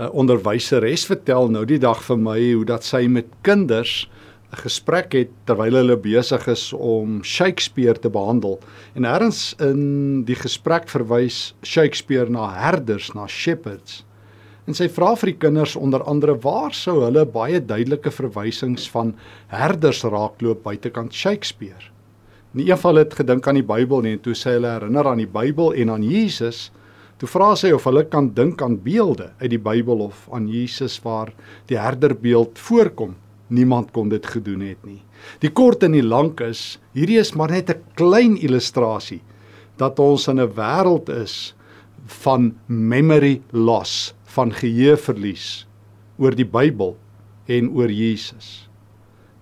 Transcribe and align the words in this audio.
'n 0.00 0.08
onderwyseres 0.16 1.02
vertel 1.04 1.50
nou 1.52 1.66
die 1.68 1.78
dag 1.78 1.98
vir 2.06 2.16
my 2.16 2.38
hoe 2.40 2.64
dat 2.64 2.86
sy 2.88 3.02
met 3.06 3.26
kinders 3.44 4.08
'n 4.50 4.62
gesprek 4.62 5.12
het 5.12 5.32
terwyl 5.44 5.76
hulle 5.76 5.96
besig 5.96 6.46
is 6.48 6.72
om 6.72 7.22
Shakespeare 7.22 7.98
te 7.98 8.08
behandel. 8.08 8.58
En 8.94 9.04
ergens 9.04 9.54
in 9.60 10.24
die 10.24 10.34
gesprek 10.34 10.88
verwys 10.88 11.54
Shakespeare 11.62 12.30
na 12.30 12.48
herders, 12.48 13.12
na 13.14 13.26
shepherds. 13.26 14.04
En 14.66 14.74
sy 14.74 14.88
vra 14.88 15.14
vir 15.16 15.32
die 15.34 15.38
kinders 15.38 15.76
onder 15.76 16.02
andere 16.02 16.34
waar 16.34 16.72
sou 16.72 17.04
hulle 17.04 17.26
baie 17.26 17.60
duidelike 17.60 18.10
verwysings 18.10 18.88
van 18.90 19.14
herders 19.48 20.02
raakloop 20.02 20.62
buitekant 20.62 21.12
Shakespeare. 21.12 21.92
Nie 22.52 22.70
een 22.70 22.78
van 22.78 22.94
hulle 22.94 23.04
het 23.04 23.14
gedink 23.14 23.46
aan 23.46 23.54
die 23.54 23.66
Bybel 23.66 24.00
nie 24.00 24.12
en 24.12 24.20
toe 24.24 24.34
sê 24.34 24.56
hulle 24.56 24.72
herinner 24.78 25.06
aan 25.06 25.18
die 25.18 25.30
Bybel 25.30 25.74
en 25.74 25.90
aan 25.90 26.02
Jesus. 26.02 26.70
Toe 27.20 27.28
vra 27.28 27.50
sy 27.58 27.68
of 27.76 27.84
hulle 27.84 28.06
kan 28.08 28.30
dink 28.32 28.62
aan 28.64 28.78
beelde 28.80 29.26
uit 29.42 29.50
die 29.52 29.60
Bybel 29.60 30.06
of 30.06 30.22
aan 30.32 30.46
Jesus 30.48 30.94
waar 31.04 31.34
die 31.68 31.76
herderbeeld 31.76 32.56
voorkom. 32.56 33.12
Niemand 33.52 33.90
kon 33.92 34.08
dit 34.08 34.24
gedoen 34.24 34.62
het 34.64 34.80
nie. 34.88 35.02
Die 35.44 35.50
kort 35.52 35.84
en 35.84 35.92
die 35.92 36.06
lank 36.06 36.40
is, 36.40 36.78
hierdie 36.96 37.18
is 37.20 37.34
maar 37.36 37.52
net 37.52 37.68
'n 37.68 37.82
klein 37.94 38.38
illustrasie 38.40 39.20
dat 39.76 39.98
ons 39.98 40.28
in 40.28 40.40
'n 40.40 40.54
wêreld 40.56 41.10
is 41.10 41.54
van 42.06 42.54
memory 42.66 43.42
loss 43.52 44.14
van 44.24 44.52
geheueverlies 44.52 45.66
oor 46.18 46.34
die 46.34 46.48
Bybel 46.48 46.96
en 47.46 47.70
oor 47.70 47.90
Jesus. 47.90 48.68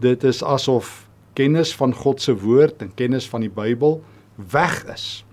Dit 0.00 0.24
is 0.24 0.42
asof 0.42 1.08
kennis 1.34 1.74
van 1.74 1.94
God 1.94 2.20
se 2.20 2.34
woord 2.34 2.82
en 2.82 2.94
kennis 2.94 3.28
van 3.28 3.40
die 3.40 3.54
Bybel 3.54 4.02
weg 4.36 4.84
is. 4.94 5.24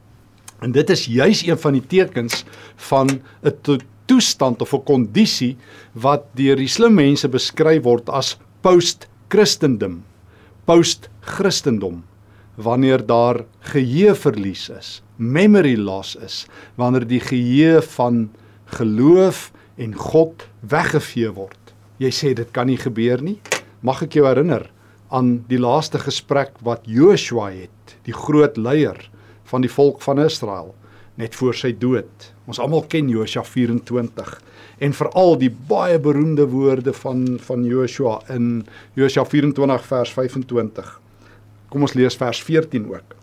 En 0.60 0.72
dit 0.72 0.90
is 0.90 1.06
juis 1.06 1.44
een 1.48 1.60
van 1.60 1.74
die 1.74 1.86
tekens 1.88 2.44
van 2.76 3.10
'n 3.44 3.80
toestand 4.06 4.62
of 4.62 4.74
'n 4.74 4.84
kondisie 4.84 5.58
wat 5.94 6.24
deur 6.34 6.56
die 6.56 6.68
slim 6.68 6.94
mense 6.94 7.28
beskryf 7.28 7.84
word 7.84 8.10
as 8.10 8.38
post-Christendom. 8.62 10.04
Post-Christendom 10.66 12.04
wanneer 12.56 13.06
daar 13.06 13.44
geheueverlies 13.60 14.70
is, 14.70 15.04
memory 15.18 15.76
loss 15.78 16.16
is, 16.16 16.48
wanneer 16.76 17.08
die 17.08 17.20
geheue 17.20 17.82
van 17.82 18.30
geloof 18.66 19.52
en 19.78 19.94
God 19.94 20.48
weggevee 20.60 21.32
word. 21.36 21.74
Jy 21.98 22.12
sê 22.12 22.34
dit 22.34 22.52
kan 22.52 22.68
nie 22.68 22.80
gebeur 22.80 23.22
nie. 23.22 23.40
Mag 23.82 24.02
ek 24.04 24.14
jou 24.14 24.26
herinner 24.26 24.72
aan 25.10 25.46
die 25.48 25.60
laaste 25.60 26.00
gesprek 26.00 26.56
wat 26.66 26.88
Joshua 26.90 27.52
het, 27.52 27.98
die 28.04 28.16
groot 28.16 28.58
leier 28.58 28.98
van 29.50 29.66
die 29.66 29.72
volk 29.72 30.02
van 30.02 30.20
Israel, 30.20 30.74
net 31.16 31.36
voor 31.36 31.56
sy 31.56 31.72
dood. 31.80 32.32
Ons 32.50 32.60
almal 32.60 32.86
ken 32.92 33.10
Joshua 33.10 33.44
24 33.48 34.34
en 34.84 34.94
veral 34.94 35.38
die 35.40 35.52
baie 35.70 36.00
beroemde 36.00 36.48
woorde 36.52 36.94
van 36.94 37.38
van 37.42 37.64
Joshua 37.66 38.20
in 38.34 38.66
Joshua 39.00 39.24
24 39.26 39.86
vers 39.88 40.12
25. 40.18 40.90
Kom 41.70 41.86
ons 41.88 41.96
lees 41.96 42.18
vers 42.20 42.42
14 42.44 42.90
ook. 42.92 43.16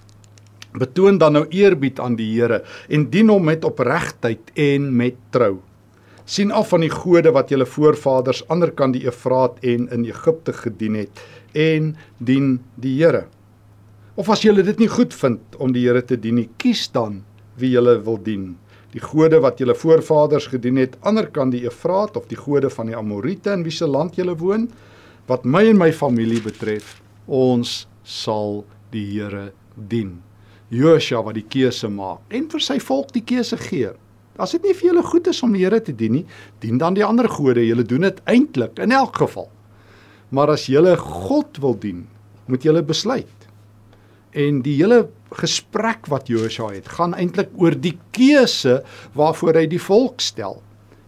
Betoon 0.73 1.19
dan 1.21 1.37
nou 1.37 1.45
eerbied 1.53 2.01
aan 2.01 2.17
die 2.17 2.31
Here 2.33 2.63
en 2.89 3.11
dien 3.13 3.29
hom 3.29 3.45
met 3.45 3.65
opregtheid 3.69 4.55
en 4.57 4.89
met 4.97 5.21
trou. 5.31 5.59
sien 6.25 6.53
af 6.55 6.69
van 6.71 6.81
die 6.81 6.91
gode 6.91 7.33
wat 7.35 7.51
julle 7.51 7.67
voorvaders 7.67 8.45
aanderkant 8.49 8.95
die 8.95 9.07
Efraat 9.11 9.59
en 9.67 9.89
in 9.93 10.05
Egipte 10.07 10.53
gedien 10.55 10.95
het 10.95 11.23
en 11.53 11.97
dien 12.19 12.61
die 12.81 12.95
Here. 13.03 13.27
Of 14.13 14.29
as 14.29 14.43
julle 14.45 14.61
dit 14.61 14.77
nie 14.77 14.91
goed 14.93 15.15
vind 15.17 15.55
om 15.57 15.71
die 15.73 15.87
Here 15.87 16.03
te 16.05 16.19
dien 16.21 16.37
nie, 16.37 16.51
kies 16.61 16.85
dan 16.93 17.23
wie 17.57 17.71
julle 17.73 17.95
wil 18.05 18.19
dien. 18.21 18.51
Die 18.93 19.01
gode 19.01 19.39
wat 19.41 19.61
julle 19.63 19.73
voorvaders 19.73 20.51
gedien 20.53 20.77
het 20.77 20.99
aanderkant 21.01 21.55
die 21.55 21.63
Efraat 21.65 22.19
of 22.21 22.27
die 22.29 22.37
gode 22.37 22.69
van 22.75 22.91
die 22.91 22.97
Amorite 22.99 23.55
in 23.57 23.65
wie 23.65 23.73
se 23.73 23.89
land 23.89 24.19
julle 24.21 24.35
woon, 24.37 24.67
wat 25.33 25.47
my 25.49 25.65
en 25.71 25.81
my 25.81 25.89
familie 25.97 26.43
betref, 26.45 26.99
ons 27.25 27.87
sal 28.05 28.67
die 28.93 29.07
Here 29.15 29.55
dien. 29.89 30.19
Josua 30.69 31.23
wat 31.25 31.39
die 31.41 31.49
keuse 31.49 31.89
maak 31.89 32.37
en 32.37 32.51
vir 32.53 32.65
sy 32.69 32.77
volk 32.85 33.15
die 33.17 33.25
keuse 33.25 33.57
gee. 33.65 33.95
As 34.37 34.53
dit 34.53 34.69
nie 34.69 34.77
vir 34.77 34.91
julle 34.91 35.09
goed 35.09 35.31
is 35.33 35.41
om 35.41 35.57
die 35.57 35.65
Here 35.65 35.81
te 35.81 35.97
dien 35.97 36.19
nie, 36.19 36.27
dien 36.61 36.77
dan 36.77 37.01
die 37.01 37.07
ander 37.07 37.31
gode. 37.33 37.65
Julle 37.65 37.89
doen 37.89 38.05
dit 38.11 38.21
eintlik 38.29 38.77
in 38.77 38.93
elk 38.93 39.17
geval. 39.25 39.49
Maar 40.37 40.53
as 40.59 40.69
julle 40.69 40.99
God 41.01 41.63
wil 41.65 41.81
dien, 41.81 42.05
moet 42.45 42.69
julle 42.69 42.85
besluit. 42.85 43.42
En 44.33 44.63
die 44.65 44.79
hele 44.79 45.11
gesprek 45.37 46.09
wat 46.09 46.29
Josua 46.33 46.71
het, 46.73 46.89
gaan 46.97 47.13
eintlik 47.15 47.51
oor 47.61 47.77
die 47.77 47.99
keuse 48.17 48.81
waarvoor 49.17 49.61
hy 49.61 49.67
die 49.69 49.81
volk 49.81 50.25
stel. 50.25 50.63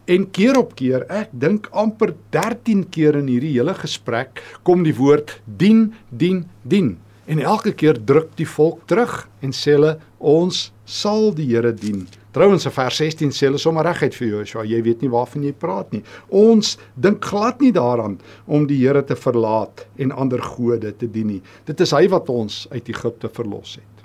En 0.04 0.26
keer 0.36 0.58
op 0.60 0.74
keer, 0.76 1.06
ek 1.08 1.30
dink 1.32 1.70
amper 1.72 2.12
13 2.36 2.84
keer 2.92 3.16
in 3.16 3.30
hierdie 3.32 3.54
hele 3.54 3.72
gesprek 3.78 4.42
kom 4.62 4.84
die 4.84 4.96
woord 4.96 5.38
dien, 5.46 5.94
dien, 6.10 6.44
dien. 6.68 6.98
En 7.24 7.40
elke 7.40 7.72
keer 7.72 7.96
druk 7.96 8.34
die 8.36 8.48
volk 8.48 8.84
terug 8.90 9.22
en 9.40 9.56
sê 9.56 9.78
hulle 9.78 9.96
ons 10.20 10.66
sal 10.84 11.32
die 11.32 11.48
Here 11.48 11.72
dien. 11.72 12.04
Trouwens 12.34 12.64
in 12.66 12.72
vers 12.74 12.96
16 12.98 13.30
sê 13.30 13.46
hulle 13.46 13.60
sommer 13.62 13.86
reguit 13.86 14.16
vir 14.18 14.32
Joshua, 14.32 14.64
jy 14.66 14.80
weet 14.82 15.04
nie 15.04 15.10
waarvan 15.12 15.44
jy 15.46 15.52
praat 15.54 15.92
nie. 15.94 16.02
Ons 16.34 16.72
dink 16.98 17.22
glad 17.22 17.62
nie 17.62 17.70
daaraan 17.74 18.16
om 18.50 18.66
die 18.66 18.80
Here 18.80 19.04
te 19.06 19.14
verlaat 19.14 19.84
en 20.02 20.10
ander 20.10 20.42
gode 20.42 20.90
te 20.98 21.06
dien 21.06 21.30
nie. 21.30 21.42
Dit 21.68 21.84
is 21.84 21.94
hy 21.94 22.08
wat 22.10 22.32
ons 22.32 22.64
uit 22.72 22.90
Egipte 22.90 23.30
verlos 23.30 23.76
het. 23.78 24.02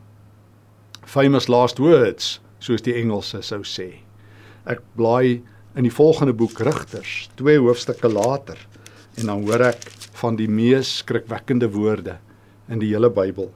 Famous 1.09 1.50
last 1.50 1.81
words, 1.81 2.38
soos 2.62 2.85
die 2.85 2.94
Engelse 3.01 3.41
sou 3.41 3.63
sê. 3.66 3.89
Ek 4.69 4.84
blaai 5.00 5.41
in 5.73 5.88
die 5.88 5.94
volgende 5.94 6.35
boek 6.38 6.62
Rigters, 6.62 7.31
twee 7.39 7.57
hoofstukke 7.57 8.12
later, 8.13 8.62
en 9.18 9.31
dan 9.31 9.41
hoor 9.47 9.72
ek 9.72 9.89
van 10.22 10.38
die 10.38 10.51
mees 10.51 11.00
skrikwekkende 11.01 11.72
woorde 11.73 12.19
in 12.69 12.78
die 12.84 12.91
hele 12.94 13.09
Bybel. 13.09 13.50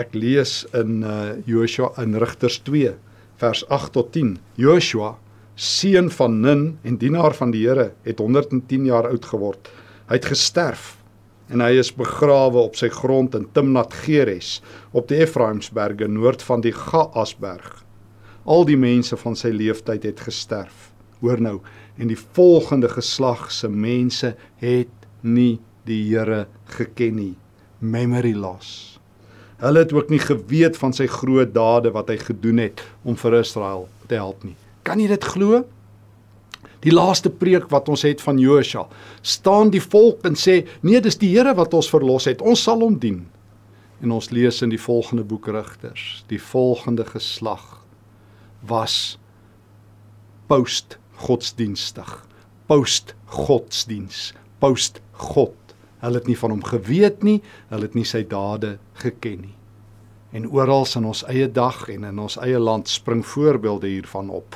Ek 0.00 0.16
lees 0.16 0.62
in 0.76 1.02
uh 1.04 1.36
Joshua 1.44 1.92
in 2.00 2.16
Rigters 2.20 2.62
2 2.64 2.94
vers 3.40 3.62
8 3.68 3.92
tot 3.92 4.12
10. 4.12 4.36
Joshua, 4.60 5.14
seun 5.54 6.10
van 6.12 6.40
Nun 6.40 6.64
en 6.82 6.98
dienaar 7.00 7.34
van 7.36 7.52
die 7.54 7.64
Here, 7.66 7.92
het 8.06 8.18
110 8.18 8.86
jaar 8.88 9.08
oud 9.10 9.24
geword. 9.24 9.70
Hy 10.08 10.20
het 10.20 10.30
gesterf 10.32 10.94
en 11.46 11.62
hy 11.62 11.76
is 11.78 11.92
begrawe 11.94 12.58
op 12.58 12.74
sy 12.74 12.88
grond 12.90 13.36
in 13.38 13.46
Timnat 13.54 13.94
Geres 14.02 14.58
op 14.90 15.06
die 15.10 15.20
Efraimsberge 15.22 16.08
noord 16.10 16.42
van 16.42 16.64
die 16.64 16.74
Gaasberg. 16.74 17.84
Al 18.46 18.66
die 18.66 18.78
mense 18.78 19.18
van 19.20 19.38
sy 19.38 19.52
leeftyd 19.54 20.06
het 20.08 20.22
gesterf. 20.26 20.90
Hoor 21.22 21.40
nou, 21.42 21.60
en 21.96 22.10
die 22.10 22.18
volgende 22.18 22.90
geslag 22.90 23.48
se 23.54 23.70
mense 23.70 24.34
het 24.62 25.08
nie 25.22 25.58
die 25.86 26.02
Here 26.10 26.46
geken 26.76 27.18
nie 27.20 27.34
memory 27.80 28.34
loss. 28.34 28.95
Hulle 29.56 29.78
het 29.78 29.92
ook 29.92 30.10
nie 30.12 30.20
geweet 30.20 30.76
van 30.76 30.92
sy 30.92 31.06
groot 31.08 31.54
dade 31.54 31.92
wat 31.94 32.10
hy 32.12 32.18
gedoen 32.20 32.60
het 32.60 32.82
om 33.08 33.16
vir 33.16 33.38
Israel 33.40 33.86
te 34.08 34.18
help 34.20 34.44
nie. 34.44 34.56
Kan 34.84 35.00
jy 35.00 35.08
dit 35.08 35.24
glo? 35.24 35.62
Die 36.84 36.92
laaste 36.92 37.32
preek 37.32 37.70
wat 37.72 37.88
ons 37.88 38.04
het 38.06 38.20
van 38.22 38.38
Josua, 38.38 38.84
staan 39.24 39.72
die 39.72 39.82
volk 39.82 40.26
en 40.28 40.36
sê: 40.36 40.66
"Nee, 40.82 41.00
dis 41.00 41.16
die 41.18 41.32
Here 41.32 41.54
wat 41.54 41.74
ons 41.74 41.88
verlos 41.90 42.28
het. 42.28 42.42
Ons 42.42 42.62
sal 42.62 42.80
hom 42.80 42.98
dien." 42.98 43.26
En 44.02 44.12
ons 44.12 44.30
lees 44.30 44.62
in 44.62 44.68
die 44.68 44.80
volgende 44.80 45.24
boek 45.24 45.48
Rigters, 45.48 46.24
die 46.28 46.40
volgende 46.40 47.04
geslag 47.04 47.82
was 48.60 49.18
post 50.46 50.98
godsdienstig, 51.16 52.26
post 52.66 53.14
godsdiens, 53.24 54.34
post 54.60 55.00
God 55.12 55.65
Hulle 56.06 56.20
het 56.22 56.28
nie 56.30 56.38
van 56.38 56.52
hom 56.54 56.62
geweet 56.62 57.24
nie, 57.26 57.40
hulle 57.72 57.88
het 57.88 57.96
nie 57.98 58.06
sy 58.06 58.22
dade 58.30 58.76
geken 59.02 59.40
nie. 59.42 59.54
En 60.36 60.46
oral 60.54 60.86
in 60.98 61.08
ons 61.08 61.24
eie 61.26 61.48
dag 61.50 61.88
en 61.90 62.04
in 62.06 62.18
ons 62.22 62.36
eie 62.44 62.60
land 62.62 62.86
spring 62.90 63.24
voorbeelde 63.26 63.90
hiervan 63.90 64.30
op 64.30 64.54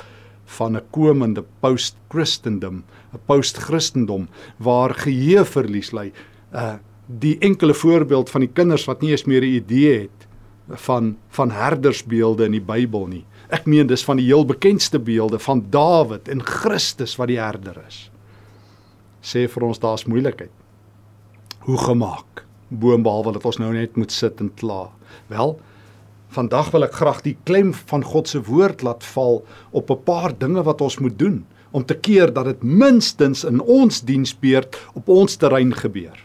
van 0.57 0.77
'n 0.77 0.87
komende 0.91 1.43
post-Christendom, 1.59 2.83
'n 3.13 3.19
post-Christendom 3.25 4.27
waar 4.57 4.93
geheue 4.93 5.45
verlies 5.45 5.91
lê. 5.91 6.11
Uh 6.53 6.77
die 7.19 7.37
enkele 7.39 7.73
voorbeeld 7.73 8.29
van 8.29 8.41
die 8.41 8.53
kinders 8.53 8.85
wat 8.85 9.01
nie 9.01 9.11
eens 9.11 9.25
meer 9.25 9.41
'n 9.41 9.55
idee 9.55 9.99
het 10.01 10.27
van 10.79 11.17
van 11.29 11.51
herdersbeelde 11.51 12.45
in 12.45 12.51
die 12.51 12.61
Bybel 12.61 13.07
nie. 13.07 13.25
Ek 13.49 13.65
meen 13.65 13.87
dis 13.87 14.03
van 14.03 14.17
die 14.17 14.25
heel 14.25 14.45
bekendste 14.45 14.99
beelde 14.99 15.39
van 15.39 15.65
Dawid 15.69 16.27
en 16.27 16.41
Christus 16.43 17.15
wat 17.15 17.27
die 17.27 17.39
herder 17.39 17.83
is. 17.87 18.11
Sê 19.21 19.47
vir 19.47 19.63
ons 19.63 19.79
daar's 19.79 20.05
moeilikheid 20.05 20.60
hoe 21.65 21.77
gemaak. 21.77 22.45
Boonbehalwe 22.67 23.35
dat 23.35 23.45
ons 23.45 23.59
nou 23.61 23.73
net 23.75 23.97
moet 23.99 24.11
sit 24.11 24.39
en 24.41 24.49
kla. 24.57 24.89
Wel, 25.29 25.57
vandag 26.31 26.71
wil 26.73 26.87
ek 26.87 26.97
graag 26.97 27.21
die 27.25 27.37
klem 27.47 27.73
van 27.91 28.05
God 28.07 28.31
se 28.31 28.41
woord 28.47 28.83
laat 28.87 29.03
val 29.13 29.41
op 29.71 29.91
'n 29.91 30.03
paar 30.03 30.37
dinge 30.37 30.63
wat 30.63 30.81
ons 30.81 30.99
moet 30.99 31.17
doen 31.19 31.45
om 31.71 31.85
te 31.85 31.95
keer 31.95 32.33
dat 32.33 32.45
dit 32.45 32.63
minstens 32.63 33.43
in 33.43 33.59
ons 33.59 34.01
diensbeurt 34.01 34.77
op 34.93 35.07
ons 35.07 35.35
terrein 35.35 35.73
gebeur. 35.73 36.17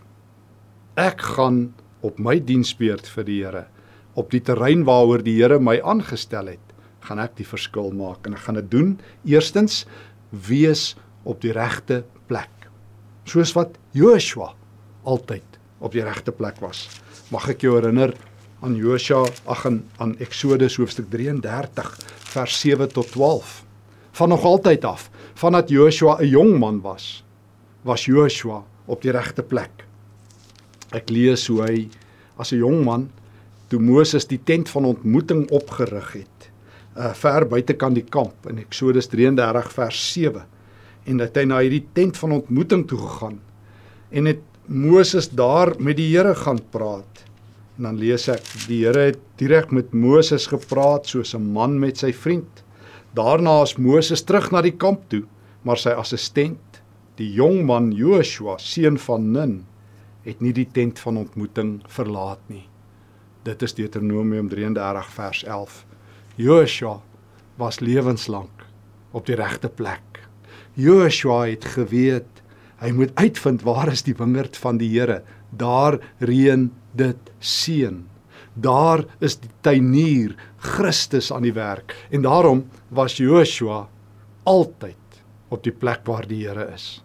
Ek 0.97 1.21
gaan 1.21 1.75
op 2.00 2.19
my 2.19 2.39
diensbeurt 2.41 3.06
vir 3.06 3.25
die 3.25 3.44
Here, 3.44 3.67
op 4.15 4.31
die 4.31 4.41
terrein 4.41 4.85
waaroor 4.85 5.23
die 5.23 5.37
Here 5.43 5.59
my 5.59 5.81
aangestel 5.82 6.47
het, 6.47 6.75
gaan 7.00 7.19
ek 7.19 7.37
die 7.37 7.47
verskil 7.47 7.93
maak 7.93 8.27
en 8.27 8.35
ek 8.35 8.41
gaan 8.47 8.55
dit 8.55 8.71
doen. 8.71 8.99
Eerstens, 9.25 9.87
wees 10.31 10.97
op 11.25 11.41
die 11.41 11.53
regte 11.53 12.05
plek. 12.27 12.50
Soos 13.25 13.55
wat 13.55 13.79
Joshua 13.93 14.55
altyd 15.06 15.61
op 15.79 15.94
die 15.94 16.05
regte 16.05 16.32
plek 16.35 16.58
was. 16.62 16.87
Mag 17.31 17.49
ek 17.53 17.64
jou 17.67 17.76
herinner 17.79 18.14
aan 18.64 18.76
Joshua 18.79 19.26
ag 19.47 19.64
aan, 19.69 19.82
aan 20.03 20.14
Eksodus 20.23 20.79
hoofstuk 20.81 21.08
33 21.12 21.91
vers 22.32 22.61
7 22.61 22.88
tot 22.93 23.11
12. 23.14 23.62
Van 24.17 24.32
nog 24.32 24.44
altyd 24.49 24.85
af, 24.85 25.11
vandat 25.35 25.69
Joshua 25.69 26.17
'n 26.20 26.29
jong 26.29 26.58
man 26.58 26.81
was, 26.81 27.25
was 27.82 28.05
Joshua 28.05 28.64
op 28.87 29.03
die 29.03 29.12
regte 29.12 29.43
plek. 29.43 29.85
Ek 30.93 31.11
lees 31.11 31.47
hoe 31.47 31.62
hy 31.62 31.88
as 32.37 32.53
'n 32.53 32.58
jong 32.58 32.85
man 32.85 33.11
toe 33.69 33.81
Moses 33.81 34.26
die 34.26 34.41
tent 34.44 34.69
van 34.69 34.85
ontmoeting 34.85 35.50
opgerig 35.50 36.12
het, 36.12 36.50
uh 36.97 37.12
ver 37.14 37.47
buitekant 37.47 37.94
die 37.94 38.06
kamp 38.08 38.47
in 38.49 38.58
Eksodus 38.58 39.06
33 39.06 39.73
vers 39.73 40.12
7 40.12 40.47
en 41.05 41.17
dat 41.17 41.37
hy 41.37 41.44
na 41.44 41.58
hierdie 41.61 41.87
tent 41.93 42.17
van 42.17 42.32
ontmoeting 42.32 42.87
toe 42.88 42.99
gegaan 42.99 43.41
en 44.11 44.25
het 44.25 44.41
Moses 44.67 45.29
daar 45.31 45.75
met 45.79 45.97
die 45.97 46.09
Here 46.11 46.35
gaan 46.35 46.59
praat. 46.71 47.23
En 47.77 47.87
dan 47.87 47.99
lees 48.01 48.27
ek 48.33 48.43
die 48.67 48.81
Here 48.83 49.13
het 49.13 49.21
direk 49.39 49.71
met 49.71 49.93
Moses 49.95 50.49
gepraat 50.51 51.07
soos 51.07 51.35
'n 51.35 51.53
man 51.53 51.79
met 51.79 51.99
sy 51.99 52.13
vriend. 52.13 52.65
Daarna 53.15 53.63
is 53.63 53.77
Moses 53.79 54.23
terug 54.23 54.51
na 54.51 54.63
die 54.63 54.77
kamp 54.77 55.09
toe, 55.09 55.23
maar 55.63 55.77
sy 55.77 55.91
assistent, 55.91 56.83
die 57.17 57.33
jong 57.33 57.65
man 57.65 57.93
Joshua, 57.93 58.59
seun 58.59 58.99
van 58.99 59.33
Nun, 59.33 59.67
het 60.25 60.41
nie 60.41 60.53
die 60.53 60.69
tent 60.73 60.99
van 60.99 61.17
ontmoeting 61.17 61.81
verlaat 61.87 62.41
nie. 62.49 62.69
Dit 63.45 63.63
is 63.63 63.75
Deuteronomium 63.75 64.49
33 64.49 65.11
vers 65.11 65.45
11. 65.45 65.87
Joshua 66.37 67.01
was 67.57 67.81
lewenslank 67.81 68.67
op 69.13 69.27
die 69.27 69.37
regte 69.37 69.69
plek. 69.69 70.27
Joshua 70.75 71.47
het 71.47 71.65
geweet 71.65 72.43
Hy 72.81 72.90
moet 72.93 73.14
uitvind 73.17 73.64
waar 73.64 73.88
is 73.93 74.05
die 74.05 74.14
wingerd 74.19 74.56
van 74.61 74.76
die 74.81 74.90
Here. 74.93 75.23
Daar 75.56 75.99
reën 76.20 76.69
dit 76.96 77.31
seën. 77.40 78.02
Daar 78.55 79.05
is 79.20 79.38
die 79.40 79.50
tuinier 79.64 80.37
Christus 80.61 81.31
aan 81.32 81.44
die 81.44 81.55
werk 81.56 81.94
en 82.11 82.25
daarom 82.25 82.64
was 82.88 83.17
Joshua 83.20 83.87
altyd 84.44 85.20
op 85.52 85.62
die 85.64 85.73
plek 85.73 86.05
waar 86.08 86.26
die 86.28 86.44
Here 86.44 86.69
is. 86.75 87.02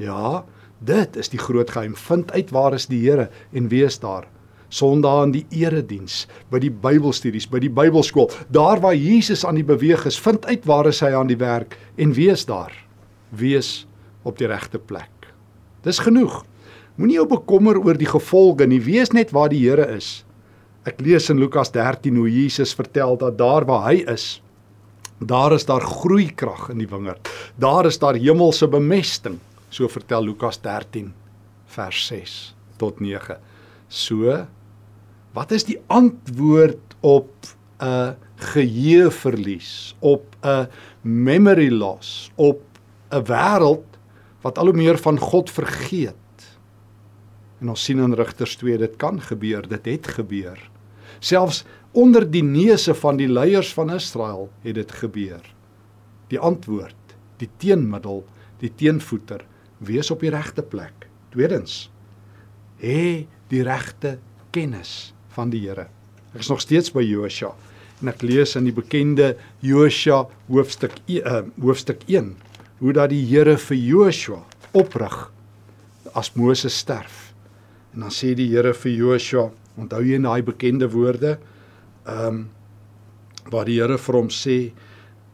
Ja, 0.00 0.44
dit 0.80 1.16
is 1.16 1.32
die 1.32 1.40
groot 1.40 1.70
geheim. 1.70 1.96
Vind 1.96 2.32
uit 2.32 2.52
waar 2.52 2.76
is 2.76 2.88
die 2.88 3.02
Here 3.04 3.28
en 3.52 3.68
wees 3.68 4.00
daar. 4.00 4.28
Sondag 4.70 5.24
in 5.26 5.32
die 5.34 5.46
erediens, 5.64 6.28
by 6.50 6.60
die 6.62 6.70
Bybelstudies, 6.70 7.48
by 7.50 7.58
die 7.58 7.72
Bybelskool, 7.74 8.28
daar 8.54 8.78
waar 8.80 8.94
Jesus 8.94 9.42
aan 9.44 9.58
die 9.58 9.66
beweeg 9.66 10.04
is, 10.06 10.18
vind 10.22 10.46
uit 10.46 10.68
waar 10.70 10.86
is 10.86 11.00
hy 11.02 11.10
aan 11.18 11.26
die 11.26 11.40
werk 11.40 11.74
en 11.98 12.14
wees 12.14 12.46
daar. 12.46 12.70
Wees 13.34 13.80
op 14.22 14.38
die 14.38 14.48
regte 14.50 14.78
plek. 14.78 15.30
Dis 15.82 15.98
genoeg. 15.98 16.42
Moenie 16.96 17.16
jou 17.16 17.26
bekommer 17.30 17.78
oor 17.80 17.96
die 17.96 18.08
gevolge 18.08 18.66
nie, 18.68 18.80
wees 18.84 19.12
net 19.16 19.32
waar 19.32 19.48
die 19.52 19.62
Here 19.62 19.86
is. 19.96 20.24
Ek 20.88 21.00
lees 21.04 21.28
in 21.32 21.40
Lukas 21.40 21.72
13 21.72 22.16
hoe 22.16 22.28
Jesus 22.28 22.74
vertel 22.76 23.16
dat 23.20 23.38
daar 23.38 23.66
waar 23.68 23.86
hy 23.90 24.00
is, 24.08 24.40
daar 25.20 25.52
is 25.52 25.66
daar 25.68 25.84
groeikrag 25.84 26.70
in 26.72 26.80
die 26.80 26.88
wingerd. 26.88 27.28
Daar 27.60 27.86
is 27.86 27.98
daar 28.00 28.16
hemelse 28.16 28.68
bemesting, 28.68 29.38
so 29.68 29.88
vertel 29.88 30.24
Lukas 30.24 30.60
13 30.64 31.12
vers 31.70 32.06
6 32.08 32.38
tot 32.80 33.00
9. 33.00 33.36
So 33.88 34.46
wat 35.36 35.52
is 35.54 35.64
die 35.68 35.78
antwoord 35.86 36.96
op 37.00 37.30
'n 37.80 38.16
geheueverlies, 38.36 39.94
op 40.00 40.36
'n 40.42 40.68
memory 41.02 41.70
loss, 41.70 42.30
op 42.36 42.60
'n 43.12 43.24
wêreld 43.24 43.89
wat 44.44 44.58
al 44.58 44.70
hoe 44.70 44.76
meer 44.76 44.98
van 44.98 45.18
God 45.18 45.50
vergeet. 45.50 46.16
En 47.60 47.72
ons 47.72 47.84
sien 47.84 48.00
in 48.00 48.16
Rigters 48.16 48.56
2 48.60 48.78
dit 48.80 48.96
kan 49.00 49.20
gebeur, 49.20 49.66
dit 49.68 49.88
het 49.92 50.08
gebeur. 50.16 50.58
Selfs 51.20 51.64
onder 51.92 52.24
die 52.30 52.44
neuse 52.44 52.94
van 52.96 53.18
die 53.20 53.28
leiers 53.28 53.72
van 53.76 53.92
Israel 53.92 54.48
het 54.64 54.78
dit 54.78 54.92
gebeur. 55.02 55.42
Die 56.32 56.38
antwoord, 56.38 57.16
die 57.42 57.50
teenmiddel, 57.60 58.24
die 58.62 58.72
teenvoeter, 58.76 59.44
wees 59.78 60.10
op 60.10 60.22
die 60.24 60.32
regte 60.32 60.62
plek. 60.62 61.08
Tweedens, 61.34 61.90
hê 62.80 63.26
die 63.50 63.64
regte 63.66 64.18
kennis 64.54 65.12
van 65.34 65.50
die 65.52 65.62
Here. 65.66 65.88
Ek 66.32 66.44
is 66.44 66.50
nog 66.52 66.62
steeds 66.62 66.92
by 66.94 67.02
Josua 67.04 67.52
en 68.00 68.08
ek 68.08 68.22
lees 68.24 68.54
in 68.56 68.64
die 68.64 68.74
bekende 68.74 69.34
Josua 69.64 70.22
hoofstuk 70.48 70.94
uh, 71.18 71.42
hoofstuk 71.60 72.06
1 72.08 72.32
hoe 72.80 72.92
dat 72.96 73.12
die 73.12 73.24
Here 73.28 73.56
vir 73.60 73.76
Joshua 73.76 74.40
oprig 74.76 75.16
as 76.16 76.32
Moses 76.34 76.76
sterf. 76.80 77.30
En 77.94 78.06
dan 78.06 78.14
sê 78.14 78.32
die 78.38 78.48
Here 78.50 78.72
vir 78.74 78.92
Joshua, 78.92 79.50
onthou 79.80 80.02
jy 80.04 80.20
daai 80.22 80.42
bekende 80.46 80.88
woorde? 80.92 81.38
Ehm 82.06 82.26
um, 82.26 82.48
waar 83.50 83.64
die 83.66 83.78
Here 83.80 83.96
vir 83.98 84.16
hom 84.18 84.28
sê, 84.30 84.72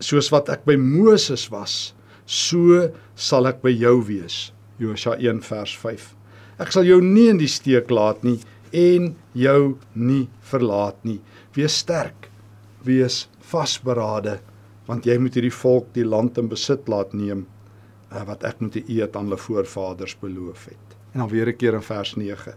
soos 0.01 0.31
wat 0.33 0.49
ek 0.53 0.63
by 0.65 0.77
Moses 0.79 1.49
was, 1.51 1.93
so 2.27 2.87
sal 3.19 3.49
ek 3.51 3.59
by 3.65 3.73
jou 3.75 3.99
wees. 4.07 4.53
Joshua 4.79 5.17
1 5.19 5.43
vers 5.45 5.73
5. 5.83 6.07
Ek 6.63 6.73
sal 6.73 6.87
jou 6.89 7.01
nie 7.03 7.27
in 7.33 7.41
die 7.41 7.51
steek 7.51 7.91
laat 7.91 8.23
nie 8.25 8.39
en 8.73 9.11
jou 9.37 9.77
nie 9.95 10.27
verlaat 10.49 10.99
nie. 11.05 11.19
Wees 11.57 11.77
sterk. 11.83 12.31
Wees 12.87 13.27
vasberade 13.51 14.39
want 14.87 15.07
jy 15.07 15.19
moet 15.19 15.35
hierdie 15.35 15.55
volk 15.55 15.93
die 15.95 16.05
land 16.07 16.39
in 16.39 16.49
besit 16.49 16.89
laat 16.89 17.15
neem 17.15 17.47
uh, 18.13 18.23
wat 18.27 18.45
ek 18.45 18.61
met 18.61 18.77
'n 18.77 18.85
eed 18.89 19.17
aan 19.17 19.29
hulle 19.29 19.37
voorvaders 19.37 20.17
beloof 20.21 20.65
het. 20.71 20.97
En 21.13 21.21
dan 21.21 21.29
weer 21.29 21.49
'n 21.49 21.57
keer 21.57 21.75
in 21.75 21.83
vers 21.83 22.15
9. 22.17 22.55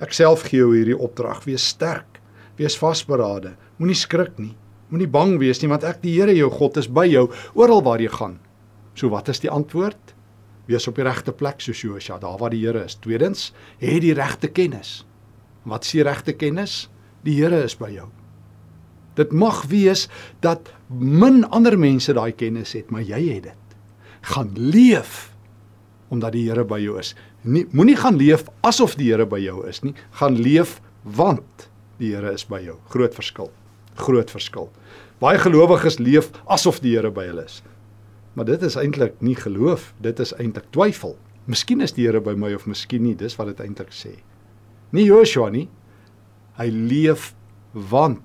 Ek 0.00 0.12
self 0.12 0.42
gee 0.42 0.58
jou 0.58 0.74
hierdie 0.76 0.98
opdrag: 0.98 1.44
wees 1.44 1.66
sterk, 1.66 2.20
wees 2.56 2.78
vasberade, 2.78 3.56
moenie 3.76 3.96
skrik 3.96 4.38
nie, 4.38 4.56
moenie 4.88 5.08
bang 5.08 5.38
wees 5.38 5.62
nie, 5.62 5.68
want 5.68 5.84
ek 5.84 6.02
die 6.02 6.20
Here 6.20 6.34
jou 6.34 6.50
God 6.50 6.76
is 6.76 6.88
by 6.88 7.06
jou 7.06 7.30
oral 7.54 7.82
waar 7.82 8.00
jy 8.00 8.08
gaan. 8.08 8.38
So 8.94 9.08
wat 9.08 9.28
is 9.28 9.40
die 9.40 9.50
antwoord? 9.50 10.14
Wees 10.66 10.88
op 10.88 10.96
die 10.96 11.04
regte 11.04 11.32
plek 11.32 11.60
soos 11.60 11.82
Josua, 11.82 12.18
daar 12.18 12.38
waar 12.38 12.50
die 12.50 12.66
Here 12.66 12.84
is. 12.84 12.94
Tweedens, 12.94 13.52
hê 13.80 13.98
die 14.00 14.14
regte 14.14 14.48
kennis. 14.48 15.04
Wat 15.64 15.84
s'ie 15.84 16.02
regte 16.02 16.32
kennis? 16.32 16.88
Die 17.24 17.34
Here 17.34 17.64
is 17.64 17.74
by 17.78 17.90
jou. 17.90 18.21
Dit 19.18 19.32
mag 19.32 19.64
wees 19.70 20.06
dat 20.40 20.72
min 20.88 21.42
ander 21.50 21.76
mense 21.78 22.14
daai 22.16 22.32
kennis 22.32 22.72
het, 22.76 22.90
maar 22.90 23.04
jy 23.04 23.20
het 23.34 23.50
dit. 23.50 23.76
Gaan 24.32 24.52
leef 24.54 25.32
omdat 26.12 26.34
die 26.36 26.44
Here 26.48 26.64
by 26.68 26.78
jou 26.82 26.98
is. 27.00 27.14
Nie 27.42 27.64
moenie 27.72 27.96
gaan 27.96 28.18
leef 28.20 28.44
asof 28.68 28.96
die 29.00 29.10
Here 29.10 29.26
by 29.26 29.40
jou 29.40 29.62
is 29.68 29.80
nie. 29.82 29.94
Gaan 30.20 30.36
leef 30.36 30.80
want 31.02 31.68
die 31.98 32.12
Here 32.12 32.34
is 32.36 32.44
by 32.48 32.60
jou. 32.62 32.76
Groot 32.92 33.16
verskil. 33.16 33.50
Groot 33.96 34.30
verskil. 34.30 34.68
Baie 35.22 35.40
gelowiges 35.40 35.98
leef 36.02 36.30
asof 36.52 36.82
die 36.84 36.94
Here 36.96 37.10
by 37.10 37.28
hulle 37.30 37.46
is. 37.48 37.62
Maar 38.36 38.48
dit 38.48 38.62
is 38.64 38.76
eintlik 38.80 39.18
nie 39.20 39.36
geloof, 39.36 39.90
dit 40.00 40.20
is 40.20 40.32
eintlik 40.40 40.70
twyfel. 40.72 41.16
Miskien 41.50 41.82
is 41.84 41.92
die 41.96 42.06
Here 42.06 42.20
by 42.20 42.36
my 42.38 42.52
of 42.56 42.68
miskien 42.70 43.04
nie, 43.04 43.16
dis 43.18 43.36
wat 43.40 43.52
dit 43.52 43.64
eintlik 43.64 43.92
sê. 43.96 44.14
Nie 44.92 45.08
Joshua 45.08 45.50
nie. 45.52 45.66
Hy 46.60 46.68
leef 46.72 47.32
want 47.72 48.20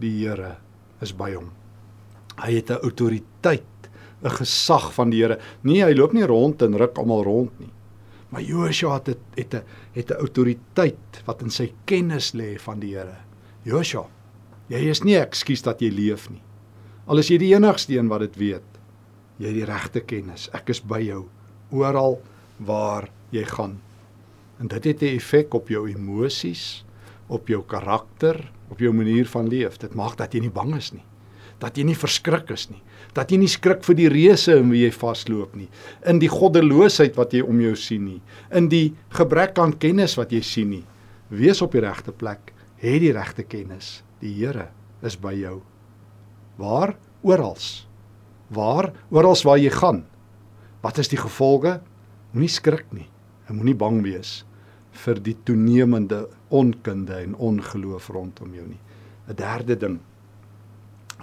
die 0.00 0.12
Here 0.20 0.56
is 1.02 1.12
by 1.12 1.34
hom. 1.34 1.52
Hy 2.40 2.52
het 2.56 2.70
'n 2.70 2.82
autoriteit, 2.82 3.90
'n 4.22 4.30
gesag 4.30 4.92
van 4.94 5.10
die 5.10 5.22
Here. 5.22 5.38
Nee, 5.62 5.84
hy 5.84 5.94
loop 5.94 6.12
nie 6.12 6.26
rond 6.26 6.62
en 6.62 6.76
ruk 6.76 6.98
almal 6.98 7.22
rond 7.22 7.60
nie. 7.60 7.72
Maar 8.30 8.42
Joshua 8.42 8.94
het 9.04 9.18
het 9.36 9.54
'n 9.54 9.62
het 9.92 10.10
'n 10.10 10.18
autoriteit 10.18 11.22
wat 11.24 11.42
in 11.42 11.50
sy 11.50 11.72
kennis 11.84 12.32
lê 12.32 12.58
van 12.58 12.80
die 12.80 12.94
Here. 12.96 13.16
Joshua, 13.62 14.06
jy 14.68 14.88
is 14.90 15.04
nie 15.04 15.16
ekskuus 15.16 15.62
dat 15.62 15.80
jy 15.80 15.90
leef 15.90 16.30
nie. 16.30 16.42
Al 17.06 17.18
is 17.18 17.28
jy 17.28 17.38
die 17.38 17.54
enigste 17.54 17.98
een 17.98 18.08
wat 18.08 18.20
dit 18.20 18.36
weet. 18.36 18.70
Jy 19.38 19.46
het 19.46 19.54
die 19.54 19.64
regte 19.64 20.00
kennis. 20.00 20.48
Ek 20.52 20.68
is 20.68 20.80
by 20.80 21.00
jou 21.00 21.28
oral 21.70 22.20
waar 22.58 23.10
jy 23.30 23.44
gaan. 23.44 23.80
En 24.60 24.68
dit 24.68 24.84
het 24.84 25.02
'n 25.02 25.16
effek 25.16 25.54
op 25.54 25.68
jou 25.68 25.88
emosies, 25.88 26.84
op 27.28 27.48
jou 27.48 27.62
karakter, 27.62 28.50
op 28.74 28.82
jou 28.82 28.92
manier 28.94 29.28
van 29.30 29.48
leef. 29.48 29.78
Dit 29.82 29.94
maak 29.94 30.18
dat 30.18 30.34
jy 30.34 30.44
nie 30.44 30.52
bang 30.54 30.74
is 30.76 30.90
nie. 30.94 31.04
Dat 31.62 31.78
jy 31.78 31.86
nie 31.86 31.96
verskrik 31.96 32.50
is 32.52 32.66
nie. 32.72 32.82
Dat 33.14 33.30
jy 33.30 33.38
nie 33.40 33.50
skrik 33.50 33.84
vir 33.86 33.98
die 33.98 34.10
reëse 34.10 34.56
in 34.58 34.72
wie 34.74 34.82
jy 34.82 34.90
vasloop 34.94 35.54
nie. 35.58 35.68
In 36.10 36.18
die 36.22 36.30
goddeloosheid 36.32 37.14
wat 37.18 37.36
jy 37.36 37.44
om 37.46 37.60
jou 37.62 37.74
sien 37.78 38.04
nie. 38.08 38.20
In 38.50 38.68
die 38.72 38.90
gebrek 39.14 39.60
aan 39.62 39.76
kennis 39.78 40.18
wat 40.18 40.34
jy 40.34 40.42
sien 40.44 40.72
nie. 40.74 40.82
Wees 41.30 41.62
op 41.64 41.76
die 41.76 41.84
regte 41.84 42.12
plek. 42.12 42.52
Hê 42.82 42.98
die 43.00 43.14
regte 43.14 43.46
kennis. 43.46 44.02
Die 44.20 44.34
Here 44.34 44.68
is 45.04 45.16
by 45.20 45.34
jou. 45.38 45.60
Waar? 46.58 46.96
Orals. 47.22 47.86
Waar? 48.54 48.90
Orals 49.14 49.44
waar 49.46 49.60
jy 49.62 49.70
gaan. 49.72 50.04
Wat 50.84 50.98
is 51.00 51.08
die 51.12 51.20
gevolge? 51.20 51.78
Moenie 52.34 52.50
skrik 52.50 52.90
nie. 52.92 53.06
En 53.48 53.60
moenie 53.60 53.76
bang 53.78 54.02
wees 54.04 54.42
vir 54.94 55.18
die 55.18 55.34
toenemende 55.46 56.24
onkunde 56.54 57.16
en 57.18 57.34
ongeloof 57.34 58.08
rondom 58.14 58.54
jou 58.54 58.66
nie. 58.66 58.80
'n 59.28 59.34
Derde 59.34 59.76
ding. 59.76 59.98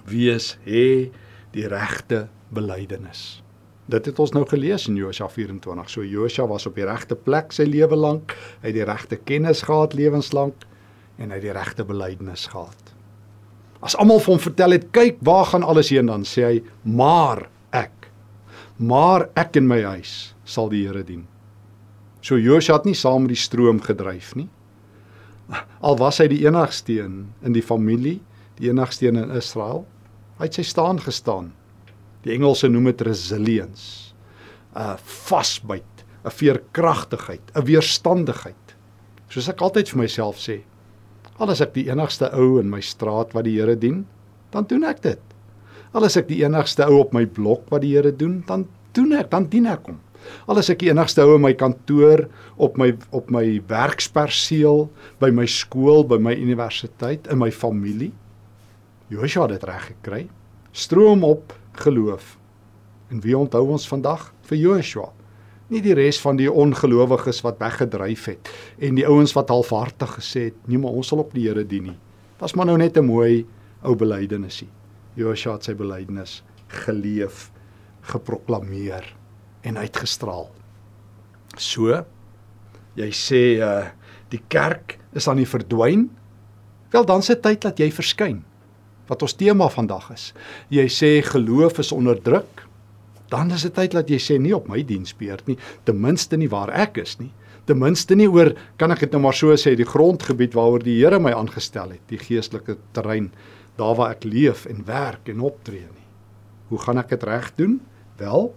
Wees 0.05 0.57
hê 0.65 1.11
die 1.53 1.67
regte 1.67 2.27
belydenis. 2.49 3.43
Dit 3.91 4.05
het 4.05 4.19
ons 4.19 4.31
nou 4.31 4.45
gelees 4.47 4.87
in 4.87 4.95
Josua 4.95 5.27
24. 5.29 5.89
So 5.89 6.03
Josua 6.03 6.47
was 6.47 6.65
op 6.65 6.75
die 6.75 6.85
regte 6.85 7.15
plek 7.15 7.51
sy 7.51 7.63
lewe 7.63 7.95
lank, 7.95 8.35
hy 8.61 8.71
het 8.71 8.77
die 8.77 8.87
regte 8.87 9.17
kennis 9.17 9.61
gehad 9.67 9.93
lewenslank 9.93 10.65
en 11.17 11.29
hy 11.29 11.39
het 11.39 11.45
die 11.45 11.55
regte 11.55 11.85
belydenis 11.85 12.47
gehad. 12.47 12.93
As 13.81 13.97
almal 13.97 14.21
vir 14.21 14.35
hom 14.35 14.39
vertel 14.39 14.71
het, 14.71 14.91
"Kyk, 14.91 15.17
waar 15.21 15.45
gaan 15.45 15.63
alles 15.63 15.89
heen?" 15.89 16.05
dan 16.05 16.23
sê 16.23 16.43
hy, 16.45 16.63
"Maar 16.83 17.49
ek, 17.73 18.11
maar 18.77 19.29
ek 19.35 19.55
in 19.55 19.67
my 19.67 19.81
huis 19.81 20.35
sal 20.45 20.69
die 20.69 20.85
Here 20.85 21.03
dien." 21.03 21.27
So 22.21 22.37
Josua 22.37 22.75
het 22.75 22.85
nie 22.85 22.93
saam 22.93 23.21
met 23.21 23.29
die 23.29 23.35
stroom 23.35 23.81
gedryf 23.81 24.35
nie. 24.35 24.47
Al 25.81 25.97
was 25.97 26.19
hy 26.21 26.27
die 26.31 26.43
enigste 26.45 26.99
een 27.01 27.25
in 27.43 27.53
die 27.53 27.65
familie, 27.65 28.19
die 28.59 28.69
enigste 28.69 29.07
een 29.07 29.17
in 29.17 29.33
Israel, 29.35 29.85
hy 30.37 30.47
het 30.49 30.59
sy 30.59 30.63
staan 30.67 30.99
gestaan 31.01 31.51
Die 32.25 32.35
Engelse 32.35 32.69
noem 32.69 32.91
dit 32.91 33.01
resilience. 33.07 34.13
'n 34.71 34.97
vasbyt, 35.03 36.05
'n 36.23 36.31
veerkragtigheid, 36.31 37.51
'n 37.55 37.65
weerstandigheid. 37.65 38.75
Soos 39.27 39.49
ek 39.49 39.61
altyd 39.61 39.89
vir 39.89 39.99
myself 39.99 40.37
sê, 40.37 40.61
al 41.39 41.51
is 41.51 41.61
ek 41.61 41.73
die 41.73 41.89
enigste 41.89 42.29
ou 42.31 42.59
in 42.59 42.69
my 42.69 42.79
straat 42.79 43.33
wat 43.33 43.43
die 43.43 43.57
Here 43.59 43.75
dien, 43.75 44.05
dan 44.51 44.63
doen 44.63 44.83
ek 44.83 45.01
dit. 45.01 45.19
Al 45.93 46.05
is 46.05 46.15
ek 46.15 46.27
die 46.27 46.43
enigste 46.45 46.85
ou 46.85 46.99
op 46.99 47.13
my 47.13 47.25
blok 47.25 47.67
wat 47.69 47.81
die 47.81 47.95
Here 47.95 48.15
doen, 48.15 48.43
dan 48.47 48.67
doen 48.93 49.11
ek, 49.13 49.29
dan 49.31 49.49
dien 49.49 49.65
ek 49.65 49.87
hom. 49.87 49.99
Al 50.47 50.59
is 50.61 50.69
ek 50.69 50.81
die 50.83 50.89
enigste 50.91 51.23
ou 51.23 51.35
in 51.35 51.45
my 51.45 51.53
kantoor, 51.57 52.27
op 52.61 52.77
my 52.77 52.91
op 53.15 53.31
my 53.33 53.61
werksperseel, 53.69 54.89
by 55.21 55.31
my 55.31 55.45
skool, 55.45 56.03
by 56.07 56.19
my 56.21 56.33
universiteit, 56.37 57.29
in 57.31 57.41
my 57.41 57.51
familie. 57.51 58.11
Joshua 59.11 59.47
het 59.47 59.57
dit 59.59 59.65
reg 59.67 59.87
gekry. 59.91 60.21
Stroom 60.71 61.23
op 61.27 61.55
geloof. 61.83 62.37
En 63.11 63.19
wie 63.23 63.35
onthou 63.37 63.65
ons 63.73 63.87
vandag 63.87 64.29
vir 64.47 64.57
Joshua? 64.57 65.09
Nie 65.71 65.81
die 65.83 65.95
res 65.95 66.19
van 66.19 66.39
die 66.39 66.51
ongelowiges 66.51 67.41
wat 67.45 67.59
weggedryf 67.59 68.25
het 68.27 68.49
en 68.83 68.97
die 68.99 69.07
ouens 69.07 69.31
wat 69.35 69.51
halfhartig 69.51 70.17
gesê 70.19 70.51
het, 70.51 70.57
"Nee, 70.67 70.77
maar 70.77 70.91
ons 70.91 71.07
sal 71.07 71.19
op 71.19 71.33
die 71.33 71.47
Here 71.47 71.63
dien 71.63 71.83
nie." 71.83 71.99
Was 72.39 72.53
maar 72.55 72.65
nou 72.65 72.77
net 72.77 72.97
'n 72.97 73.05
mooi 73.05 73.45
ou 73.83 73.95
belydenis. 73.95 74.63
Joshua 75.15 75.53
het 75.53 75.63
sy 75.63 75.73
belydenis 75.73 76.43
geleef, 76.67 77.51
geproklaameer 78.01 79.20
en 79.67 79.77
uitgestraal. 79.77 80.47
So, 81.57 82.03
jy 82.99 83.11
sê 83.15 83.43
uh 83.61 83.89
die 84.31 84.39
kerk 84.47 84.95
is 85.11 85.25
aan 85.27 85.41
die 85.41 85.49
verdwyn. 85.49 86.05
Wel 86.93 87.05
dan 87.05 87.19
se 87.19 87.35
tyd 87.35 87.65
dat 87.65 87.79
jy 87.83 87.89
verskyn 87.91 88.37
wat 89.11 89.25
ons 89.25 89.35
tema 89.35 89.67
vandag 89.67 90.05
is. 90.13 90.29
Jy 90.71 90.85
sê 90.87 91.09
geloof 91.27 91.81
is 91.83 91.91
onderdruk. 91.91 92.63
Dan 93.31 93.51
is 93.51 93.65
dit 93.67 93.75
tyd 93.75 93.91
dat 93.91 94.07
jy 94.07 94.19
sê 94.23 94.37
nie 94.39 94.53
op 94.55 94.69
my 94.71 94.79
diensbeurt 94.87 95.49
nie, 95.51 95.57
ten 95.83 95.99
minste 95.99 96.39
nie 96.39 96.47
waar 96.51 96.71
ek 96.71 97.01
is 97.03 97.17
nie. 97.19 97.31
Ten 97.67 97.79
minste 97.79 98.15
nie 98.15 98.29
oor 98.31 98.53
kan 98.79 98.91
ek 98.95 99.03
dit 99.03 99.11
nou 99.11 99.21
maar 99.25 99.35
so 99.35 99.51
sê 99.59 99.75
die 99.75 99.87
grondgebied 99.87 100.55
waaroor 100.55 100.83
die 100.83 100.97
Here 101.01 101.19
my 101.19 101.33
aangestel 101.35 101.91
het, 101.95 102.03
die 102.07 102.19
geestelike 102.19 102.77
terrein 102.95 103.29
daar 103.79 103.95
waar 103.99 104.15
ek 104.15 104.25
leef 104.27 104.65
en 104.71 104.83
werk 104.87 105.29
en 105.31 105.43
optree 105.43 105.85
nie. 105.85 106.07
Hoe 106.71 106.79
gaan 106.79 106.99
ek 107.03 107.11
dit 107.13 107.23
reg 107.27 107.51
doen? 107.59 107.79
Wel, 108.19 108.51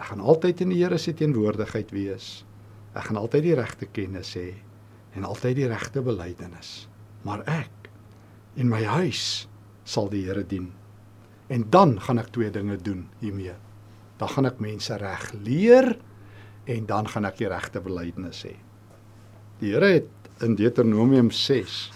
ek 0.00 0.08
gaan 0.08 0.22
altyd 0.24 0.62
in 0.64 0.72
die 0.72 0.80
Here 0.80 0.98
se 0.98 1.12
teenwoordigheid 1.12 1.92
wees. 1.92 2.40
Ek 2.96 3.10
gaan 3.10 3.20
altyd 3.20 3.44
die 3.44 3.56
regte 3.58 3.88
kennis 3.92 4.32
hê 4.38 4.54
en 5.18 5.26
altyd 5.28 5.58
die 5.58 5.68
regte 5.68 6.02
belydenis. 6.02 6.88
Maar 7.26 7.44
ek 7.50 7.90
in 8.56 8.70
my 8.70 8.80
huis 8.88 9.46
sal 9.84 10.08
die 10.12 10.24
Here 10.24 10.44
dien. 10.46 10.70
En 11.52 11.66
dan 11.70 11.98
gaan 12.00 12.22
ek 12.22 12.30
twee 12.32 12.50
dinge 12.54 12.78
doen 12.80 13.04
hiermee. 13.20 13.56
Dan 14.20 14.32
gaan 14.32 14.48
ek 14.48 14.62
mense 14.62 14.96
reg 15.00 15.26
leer 15.44 15.92
en 16.70 16.86
dan 16.88 17.08
gaan 17.10 17.26
ek 17.28 17.40
die 17.40 17.50
regte 17.50 17.82
belydenis 17.84 18.44
hê. 18.46 18.54
Die 19.60 19.74
Here 19.74 19.98
het 19.98 20.30
in 20.40 20.56
Deuteronomium 20.56 21.28
6 21.30 21.90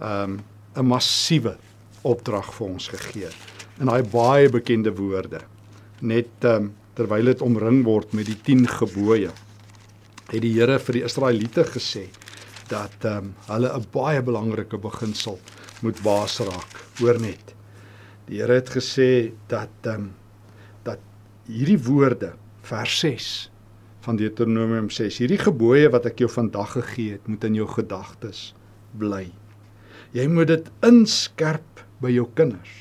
'n 0.00 0.02
um, 0.02 0.40
'n 0.76 0.86
massiewe 0.86 1.56
opdrag 2.02 2.50
vir 2.54 2.66
ons 2.66 2.88
gegee. 2.88 3.30
In 3.80 3.86
daai 3.86 4.02
baie 4.02 4.48
bekende 4.50 4.92
woorde. 4.96 5.40
Net 6.00 6.44
um, 6.44 6.74
terwyl 6.96 7.28
dit 7.32 7.42
omring 7.44 7.82
word 7.84 8.14
met 8.16 8.28
die 8.28 8.38
10 8.46 8.66
gebooie, 8.78 9.32
het 10.30 10.42
die 10.42 10.54
Here 10.56 10.78
vir 10.82 10.98
die 10.98 11.04
Israeliete 11.06 11.66
gesê 11.68 12.06
dat 12.70 13.04
um, 13.06 13.34
hulle 13.46 13.70
'n 13.70 13.84
baie 13.92 14.22
belangrike 14.22 14.78
beginsel 14.78 15.38
moet 15.82 16.00
waas 16.02 16.40
raak. 16.40 16.72
Hoor 16.98 17.20
net. 17.20 17.54
Die 18.26 18.40
Here 18.40 18.54
het 18.54 18.70
gesê 18.70 19.32
dat 19.48 19.70
ehm 19.84 19.94
um, 19.94 20.14
dat 20.82 20.98
hierdie 21.46 21.78
woorde 21.78 22.34
vers 22.62 22.98
6 23.00 23.50
van 24.00 24.16
Deuteronomium 24.16 24.90
6, 24.90 25.18
hierdie 25.18 25.38
gebooie 25.38 25.90
wat 25.90 26.06
ek 26.06 26.18
jou 26.18 26.30
vandag 26.30 26.72
gegee 26.78 27.18
het, 27.18 27.26
moet 27.26 27.44
in 27.44 27.54
jou 27.54 27.66
gedagtes 27.66 28.54
bly. 28.98 29.30
Jy 30.14 30.26
moet 30.30 30.48
dit 30.48 30.70
inskerp 30.86 31.82
by 32.00 32.10
jou 32.10 32.26
kinders. 32.34 32.74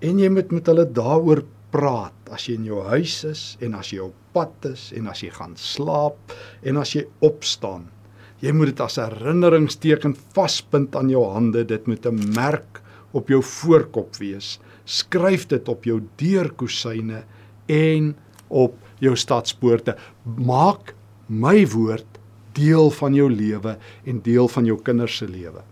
En 0.00 0.18
jy 0.18 0.28
moet 0.28 0.52
met 0.54 0.66
hulle 0.66 0.86
daaroor 0.92 1.44
praat 1.70 2.32
as 2.32 2.48
jy 2.48 2.54
in 2.54 2.64
jou 2.64 2.82
huis 2.88 3.24
is 3.24 3.56
en 3.60 3.74
as 3.74 3.92
jy 3.92 4.00
op 4.00 4.14
pad 4.32 4.72
is 4.72 4.92
en 4.96 5.06
as 5.06 5.22
jy 5.22 5.30
gaan 5.30 5.56
slaap 5.56 6.34
en 6.62 6.76
as 6.76 6.94
jy 6.94 7.04
opstaan 7.20 7.88
Jy 8.38 8.52
moet 8.54 8.70
dit 8.70 8.80
as 8.80 8.98
'n 8.98 9.10
herinneringsteken 9.10 10.14
vaspind 10.34 10.96
aan 10.96 11.08
jou 11.10 11.24
hande. 11.26 11.64
Dit 11.64 11.86
moet 11.86 12.06
'n 12.06 12.34
merk 12.34 12.80
op 13.12 13.28
jou 13.28 13.42
voorkop 13.42 14.16
wees. 14.16 14.60
Skryf 14.84 15.46
dit 15.46 15.68
op 15.68 15.84
jou 15.84 16.02
deurkusyne 16.16 17.24
en 17.66 18.16
op 18.48 18.74
jou 19.00 19.16
stadspoorte. 19.16 19.96
Maak 20.24 20.94
my 21.26 21.66
woord 21.66 22.06
deel 22.52 22.90
van 22.90 23.14
jou 23.14 23.30
lewe 23.30 23.78
en 24.04 24.22
deel 24.22 24.48
van 24.48 24.64
jou 24.64 24.82
kinders 24.82 25.16
se 25.16 25.26
lewe. 25.26 25.62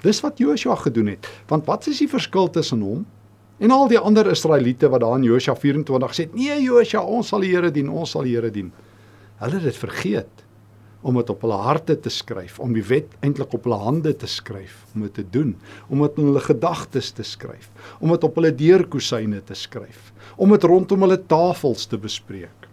Dis 0.00 0.20
wat 0.20 0.38
Joshua 0.38 0.74
gedoen 0.74 1.06
het. 1.06 1.28
Want 1.48 1.66
wat 1.66 1.86
is 1.86 1.98
die 1.98 2.08
verskil 2.08 2.50
tussen 2.50 2.80
hom 2.80 3.06
en 3.58 3.70
al 3.70 3.88
die 3.88 3.98
ander 3.98 4.30
Israeliete 4.30 4.88
wat 4.90 5.00
daar 5.04 5.18
in 5.18 5.28
Joshua 5.28 5.54
24 5.56 6.14
sê: 6.14 6.28
"Nee 6.34 6.62
Joshua, 6.62 7.02
ons 7.02 7.28
sal 7.28 7.40
die 7.40 7.52
Here 7.54 7.70
dien, 7.70 7.88
ons 7.88 8.10
sal 8.10 8.22
die 8.22 8.34
Here 8.34 8.50
dien." 8.50 8.72
Hulle 9.38 9.54
het 9.54 9.62
dit 9.62 9.76
vergeet 9.76 10.44
om 11.04 11.18
dit 11.20 11.30
op 11.30 11.42
hulle 11.44 11.56
harte 11.60 11.96
te 12.00 12.08
skryf, 12.08 12.56
om 12.64 12.72
die 12.72 12.84
wet 12.88 13.12
eintlik 13.20 13.52
op 13.52 13.66
hulle 13.68 13.76
hande 13.82 14.14
te 14.16 14.28
skryf, 14.30 14.86
om 14.94 15.04
dit 15.04 15.14
te 15.18 15.24
doen, 15.36 15.52
om 15.92 16.00
dit 16.00 16.18
in 16.18 16.30
hulle 16.30 16.40
gedagtes 16.40 17.10
te 17.12 17.22
skryf, 17.22 17.68
om 18.00 18.14
dit 18.14 18.24
op 18.24 18.40
hulle 18.40 18.52
deurkusyne 18.56 19.42
te 19.44 19.56
skryf, 19.58 20.12
om 20.40 20.54
dit 20.56 20.64
rondom 20.64 21.04
hulle 21.04 21.20
tafels 21.28 21.84
te 21.90 22.00
bespreek. 22.00 22.68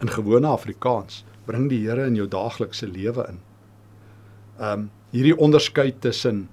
In 0.00 0.12
gewone 0.12 0.48
Afrikaans 0.48 1.24
bring 1.46 1.68
die 1.68 1.82
Here 1.84 2.08
in 2.08 2.16
jou 2.16 2.26
daaglikse 2.28 2.88
lewe 2.88 3.28
in. 3.30 3.40
Um 4.56 4.90
hierdie 5.12 5.36
onderskeid 5.36 6.00
tussen 6.04 6.46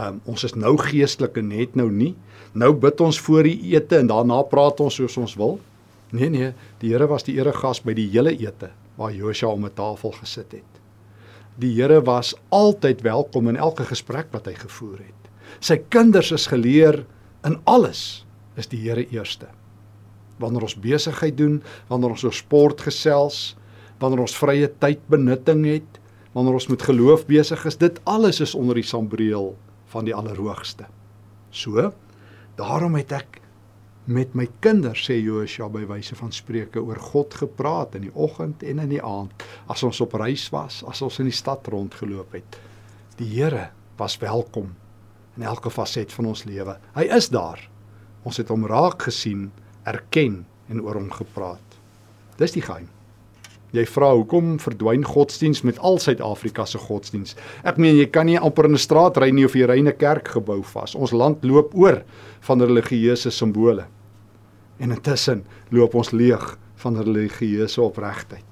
um 0.00 0.22
ons 0.30 0.46
is 0.46 0.54
nou 0.54 0.76
geestelik 0.80 1.36
en 1.42 1.50
net 1.50 1.74
nou 1.78 1.90
nie. 1.92 2.14
Nou 2.52 2.72
bid 2.74 3.00
ons 3.00 3.20
voor 3.22 3.46
die 3.46 3.74
ete 3.74 4.00
en 4.00 4.08
daarna 4.10 4.40
praat 4.50 4.80
ons 4.82 4.96
soos 4.98 5.16
ons 5.20 5.36
wil. 5.38 5.58
Nee 6.10 6.30
nee, 6.30 6.50
die 6.82 6.90
Here 6.90 7.06
was 7.06 7.22
die 7.26 7.36
eregas 7.38 7.82
by 7.84 7.94
die 7.94 8.08
hele 8.10 8.32
ete 8.34 8.72
waar 8.98 9.14
Josua 9.14 9.52
om 9.54 9.64
'n 9.64 9.74
tafel 9.74 10.12
gesit 10.12 10.52
het. 10.52 10.80
Die 11.56 11.74
Here 11.74 12.02
was 12.02 12.34
altyd 12.48 13.02
welkom 13.02 13.48
in 13.48 13.56
elke 13.56 13.84
gesprek 13.84 14.26
wat 14.32 14.46
hy 14.46 14.54
gevoer 14.54 14.98
het. 14.98 15.30
Sy 15.60 15.76
kinders 15.76 16.32
is 16.32 16.46
geleer 16.46 17.04
in 17.44 17.58
alles 17.64 18.24
is 18.56 18.66
die 18.66 18.80
Here 18.80 19.06
eerste. 19.10 19.46
Wanneer 20.38 20.62
ons 20.62 20.74
besigheid 20.74 21.36
doen, 21.36 21.62
wanneer 21.88 22.10
ons 22.10 22.24
oor 22.24 22.32
sport 22.32 22.80
gesels, 22.80 23.56
wanneer 23.98 24.20
ons 24.20 24.36
vrye 24.36 24.68
tyd 24.80 25.00
benutting 25.08 25.64
het, 25.66 26.00
wanneer 26.32 26.52
ons 26.54 26.68
met 26.68 26.82
geloof 26.82 27.26
besig 27.26 27.66
is, 27.66 27.76
dit 27.76 28.00
alles 28.04 28.40
is 28.40 28.54
onder 28.54 28.74
die 28.74 28.86
sambreel 28.86 29.56
van 29.86 30.04
die 30.04 30.14
Allerhoogste. 30.14 30.86
So, 31.50 31.92
daarom 32.60 32.98
het 32.98 33.12
ek 33.16 33.40
met 34.10 34.34
my 34.34 34.46
kinders 34.64 35.04
sê 35.06 35.16
Joshua 35.20 35.68
by 35.72 35.84
wyse 35.88 36.16
van 36.18 36.32
spreuke 36.34 36.82
oor 36.82 36.98
God 37.12 37.36
gepraat 37.42 37.94
in 37.96 38.08
die 38.08 38.14
oggend 38.14 38.64
en 38.66 38.82
in 38.82 38.92
die 38.92 39.02
aand 39.04 39.44
as 39.70 39.84
ons 39.86 40.00
op 40.04 40.16
reis 40.18 40.48
was, 40.52 40.80
as 40.88 41.00
ons 41.04 41.20
in 41.22 41.30
die 41.30 41.36
stad 41.36 41.68
rondgeloop 41.70 42.34
het. 42.36 42.58
Die 43.20 43.28
Here 43.36 43.68
was 44.00 44.18
welkom 44.20 44.74
in 45.38 45.46
elke 45.46 45.70
faset 45.72 46.12
van 46.12 46.32
ons 46.32 46.44
lewe. 46.48 46.76
Hy 46.96 47.06
is 47.16 47.30
daar. 47.32 47.62
Ons 48.26 48.40
het 48.42 48.50
hom 48.52 48.66
raak 48.68 49.06
gesien, 49.08 49.48
erken 49.88 50.42
en 50.68 50.82
oor 50.84 50.98
hom 51.00 51.10
gepraat. 51.14 51.78
Dis 52.40 52.56
die 52.56 52.64
geheim. 52.64 52.88
Jy 53.70 53.84
vra 53.86 54.08
hoekom 54.18 54.56
verdwyn 54.58 55.04
godsdiens 55.06 55.60
met 55.62 55.78
al 55.78 56.00
Suid-Afrika 56.02 56.64
se 56.66 56.78
godsdiens? 56.82 57.36
Ek 57.62 57.76
meen 57.78 57.94
jy 57.94 58.08
kan 58.10 58.26
nie 58.26 58.38
amper 58.38 58.66
in 58.66 58.74
'n 58.74 58.82
straat 58.82 59.16
ry 59.22 59.30
nie 59.30 59.44
of 59.44 59.54
jy 59.54 59.66
ry 59.66 59.78
in 59.78 59.88
'n 59.88 59.96
kerk 59.96 60.28
gebou 60.28 60.62
vas. 60.62 60.94
Ons 60.94 61.12
land 61.12 61.44
loop 61.44 61.74
oor 61.74 62.02
van 62.40 62.60
religieuse 62.60 63.30
simbole. 63.30 63.86
En 64.80 64.90
intussen 64.90 65.44
loop 65.70 65.94
ons 65.94 66.10
leeg 66.10 66.58
van 66.74 66.96
religieuse 66.96 67.80
opregtheid. 67.80 68.44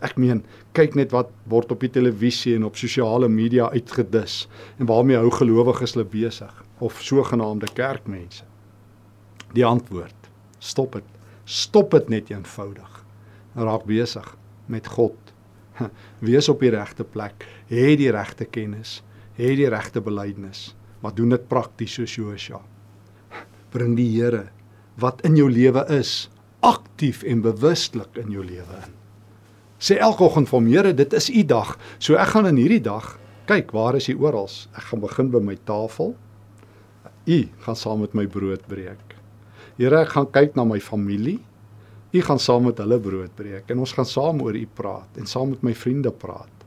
Ek 0.00 0.16
meen, 0.16 0.44
kyk 0.72 0.94
net 0.94 1.10
wat 1.10 1.30
word 1.46 1.72
op 1.72 1.80
die 1.80 1.90
televisie 1.90 2.54
en 2.54 2.64
op 2.64 2.76
sosiale 2.76 3.28
media 3.28 3.70
uitgedis 3.70 4.48
en 4.78 4.86
waarmee 4.86 5.16
hou 5.16 5.30
gelowiges 5.30 5.94
hulle 5.94 6.04
besig 6.04 6.64
of 6.78 7.02
sogenaamde 7.02 7.66
kerkmense. 7.74 8.44
Die 9.54 9.66
antwoord: 9.66 10.30
stop 10.58 10.92
dit. 10.92 11.04
Stop 11.44 11.90
dit 11.90 12.08
net 12.08 12.30
eenvoudig. 12.30 13.04
Raak 13.54 13.84
besig 13.84 14.36
met 14.66 14.86
God. 14.86 15.16
Wees 16.26 16.48
op 16.52 16.62
die 16.62 16.72
regte 16.74 17.04
plek, 17.04 17.46
hê 17.70 17.94
die 17.98 18.10
regte 18.12 18.46
kennis, 18.46 19.00
hê 19.38 19.54
die 19.58 19.70
regte 19.72 20.02
belydenis, 20.04 20.72
maar 21.02 21.14
doen 21.16 21.34
dit 21.34 21.48
prakties 21.50 21.96
soos 21.98 22.14
Josua. 22.18 22.60
Bring 23.72 23.96
die 23.96 24.10
Here 24.12 24.50
wat 25.00 25.22
in 25.26 25.38
jou 25.38 25.48
lewe 25.48 25.80
is 25.94 26.28
aktief 26.62 27.22
en 27.26 27.40
bewustelik 27.42 28.18
in 28.20 28.30
jou 28.34 28.44
lewe 28.44 28.82
in. 28.84 28.92
Sê 29.82 29.96
elke 29.98 30.22
oggend 30.22 30.46
vir 30.50 30.58
hom, 30.58 30.68
Here, 30.70 30.92
dit 30.94 31.14
is 31.16 31.30
u 31.32 31.42
dag. 31.48 31.74
So 31.98 32.14
ek 32.20 32.36
gaan 32.36 32.46
in 32.52 32.60
hierdie 32.60 32.82
dag 32.84 33.16
kyk, 33.50 33.72
waar 33.74 33.96
is 33.98 34.06
u 34.12 34.14
oral? 34.22 34.46
Ek 34.78 34.86
gaan 34.90 35.02
begin 35.02 35.32
by 35.32 35.40
my 35.42 35.56
tafel. 35.66 36.14
U 37.26 37.38
gaan 37.64 37.78
saam 37.78 38.04
met 38.04 38.14
my 38.14 38.28
brood 38.30 38.62
breek. 38.70 39.16
Here, 39.80 40.04
ek 40.04 40.14
gaan 40.14 40.28
kyk 40.30 40.54
na 40.56 40.64
my 40.68 40.78
familie. 40.80 41.40
U 42.12 42.20
gaan 42.20 42.40
saam 42.42 42.66
met 42.68 42.80
hulle 42.82 42.98
brood 43.00 43.32
breek 43.38 43.70
en 43.72 43.78
ons 43.80 43.92
gaan 43.96 44.08
saam 44.08 44.42
oor 44.44 44.56
u 44.56 44.66
praat 44.76 45.20
en 45.20 45.28
saam 45.28 45.54
met 45.54 45.62
my 45.64 45.72
vriende 45.72 46.12
praat. 46.12 46.66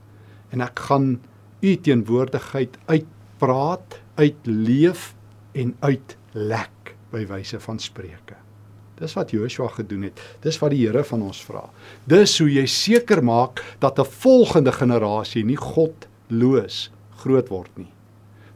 En 0.50 0.64
ek 0.66 0.80
gaan 0.88 1.20
u 1.62 1.76
teenwoordigheid 1.86 2.80
uitpraat, 2.90 4.00
uitleef 4.18 5.12
en 5.54 5.76
uitlek 5.86 6.96
by 7.14 7.22
wyse 7.30 7.60
van 7.62 7.80
spreuke. 7.80 8.40
Dis 8.98 9.14
wat 9.14 9.34
Joshua 9.36 9.68
gedoen 9.76 10.08
het. 10.08 10.22
Dis 10.42 10.58
wat 10.62 10.72
die 10.74 10.86
Here 10.86 11.04
van 11.06 11.22
ons 11.28 11.42
vra. 11.46 11.66
Dis 12.10 12.38
hoe 12.40 12.50
jy 12.50 12.66
seker 12.66 13.22
maak 13.24 13.62
dat 13.84 14.00
'n 14.00 14.06
volgende 14.24 14.72
generasie 14.72 15.44
nie 15.46 15.60
godloos 15.60 16.90
groot 17.22 17.50
word 17.50 17.78
nie. 17.78 17.92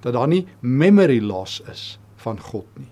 Dat 0.02 0.14
daar 0.14 0.28
nie 0.28 0.48
memory 0.62 1.22
loss 1.22 1.62
is 1.70 2.00
van 2.16 2.40
God 2.40 2.68
nie. 2.80 2.92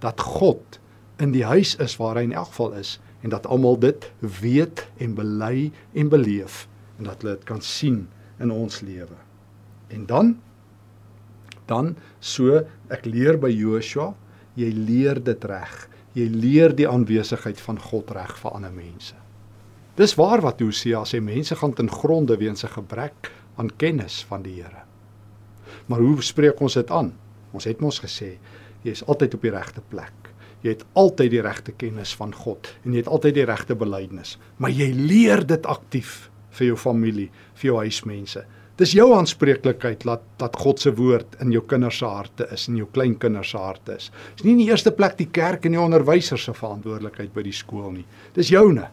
Dat 0.00 0.20
God 0.20 0.78
in 1.18 1.32
die 1.32 1.44
huis 1.44 1.76
is 1.76 1.96
waar 1.96 2.16
hy 2.16 2.22
in 2.22 2.32
elk 2.32 2.52
geval 2.52 2.72
is 2.72 3.00
en 3.26 3.32
dat 3.34 3.48
almal 3.50 3.78
dit 3.82 4.06
weet 4.20 4.84
en 5.02 5.16
bely 5.18 5.72
en 5.98 6.12
beleef 6.12 6.64
en 7.00 7.10
dat 7.10 7.22
hulle 7.22 7.34
dit 7.34 7.48
kan 7.48 7.60
sien 7.60 8.04
in 8.38 8.52
ons 8.54 8.80
lewe. 8.86 9.18
En 9.90 10.06
dan 10.06 10.36
dan 11.66 11.96
so 12.22 12.62
ek 12.94 13.08
leer 13.10 13.34
by 13.42 13.50
Joshua, 13.50 14.12
jy 14.54 14.70
leer 14.70 15.18
dit 15.18 15.44
reg 15.50 15.88
jy 16.16 16.26
leer 16.32 16.72
die 16.76 16.88
aanwesigheid 16.88 17.60
van 17.60 17.78
God 17.90 18.10
reg 18.16 18.32
vir 18.40 18.54
ander 18.56 18.72
mense. 18.72 19.16
Dis 19.96 20.14
waar 20.16 20.42
wat 20.44 20.62
Hosea 20.64 21.02
sê 21.08 21.20
mense 21.24 21.56
gaan 21.56 21.74
ten 21.76 21.90
gronde 21.92 22.36
weens 22.40 22.64
'n 22.64 22.72
gebrek 22.72 23.32
aan 23.56 23.70
kennis 23.76 24.24
van 24.24 24.42
die 24.42 24.62
Here. 24.62 24.84
Maar 25.86 26.00
hoe 26.00 26.22
spreek 26.22 26.60
ons 26.60 26.74
dit 26.74 26.90
aan? 26.90 27.12
Ons 27.52 27.64
het 27.64 27.80
mos 27.80 28.00
gesê 28.00 28.38
jy 28.82 28.90
is 28.90 29.04
altyd 29.04 29.34
op 29.34 29.42
die 29.42 29.50
regte 29.50 29.80
plek. 29.80 30.25
Jy 30.64 30.72
het 30.72 30.84
altyd 30.98 31.30
die 31.34 31.42
regte 31.44 31.72
kennis 31.76 32.14
van 32.16 32.32
God 32.34 32.70
en 32.84 32.94
jy 32.94 33.04
het 33.04 33.10
altyd 33.12 33.36
die 33.36 33.48
regte 33.48 33.76
belydenis, 33.78 34.36
maar 34.58 34.72
jy 34.74 34.88
leer 34.96 35.44
dit 35.46 35.66
aktief 35.66 36.30
vir 36.56 36.70
jou 36.70 36.76
familie, 36.80 37.28
vir 37.60 37.70
jou 37.70 37.80
huismense. 37.82 38.42
Dis 38.76 38.92
jou 38.92 39.06
aanspreeklikheid 39.16 40.02
dat 40.04 40.24
dat 40.40 40.56
God 40.60 40.80
se 40.82 40.90
woord 40.96 41.38
in 41.40 41.52
jou 41.54 41.62
kinders 41.64 41.96
se 42.02 42.08
harte 42.08 42.44
is 42.52 42.66
en 42.68 42.76
jou 42.76 42.88
kleinkinders 42.92 43.54
se 43.54 43.60
harte 43.60 43.96
is. 43.96 44.10
Dis 44.36 44.44
nie 44.44 44.52
in 44.52 44.60
die 44.60 44.68
eerste 44.68 44.92
plek 44.92 45.16
die 45.16 45.30
kerk 45.32 45.64
en 45.64 45.72
die 45.76 45.80
onderwysers 45.80 46.44
se 46.44 46.52
verantwoordelikheid 46.56 47.32
by 47.32 47.44
die 47.46 47.56
skool 47.56 47.94
nie. 47.94 48.04
Dis 48.36 48.52
joune. 48.52 48.90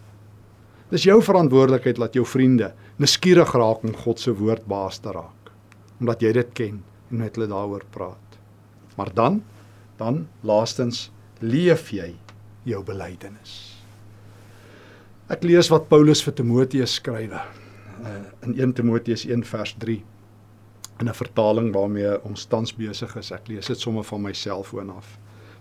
Dis 0.93 1.07
jou 1.07 1.17
verantwoordelikheid 1.25 1.99
dat 1.99 2.15
jou 2.15 2.23
vriende 2.27 2.71
nuuskierig 3.01 3.51
raak 3.59 3.83
om 3.83 3.95
God 4.05 4.23
se 4.23 4.31
woord 4.39 4.63
baas 4.71 5.01
te 5.03 5.11
raak. 5.11 5.51
Omdat 5.99 6.23
jy 6.23 6.31
dit 6.39 6.55
ken 6.55 6.79
en 7.11 7.19
met 7.25 7.35
hulle 7.35 7.49
daaroor 7.51 7.83
praat. 7.91 8.39
Maar 8.95 9.11
dan 9.13 9.41
dan 9.99 10.23
laastens 10.41 11.09
leef 11.43 11.89
jy 11.91 12.13
jou 12.63 12.79
belydenis. 12.87 13.75
Ek 15.31 15.43
lees 15.43 15.67
wat 15.71 15.89
Paulus 15.91 16.21
vir 16.23 16.35
Timoteus 16.37 16.95
skrywe 16.99 17.39
uh, 17.39 18.11
in 18.47 18.55
1 18.55 18.75
Timoteus 18.77 19.25
1 19.27 19.43
vers 19.49 19.73
3 19.81 19.97
in 21.01 21.09
'n 21.09 21.17
vertaling 21.17 21.73
waarmee 21.75 22.15
ons 22.23 22.45
tans 22.45 22.71
besig 22.75 23.15
is. 23.19 23.31
Ek 23.31 23.47
lees 23.51 23.67
dit 23.67 23.79
sommer 23.79 24.03
van 24.03 24.21
my 24.21 24.33
selfoon 24.33 24.89
af. 24.89 25.17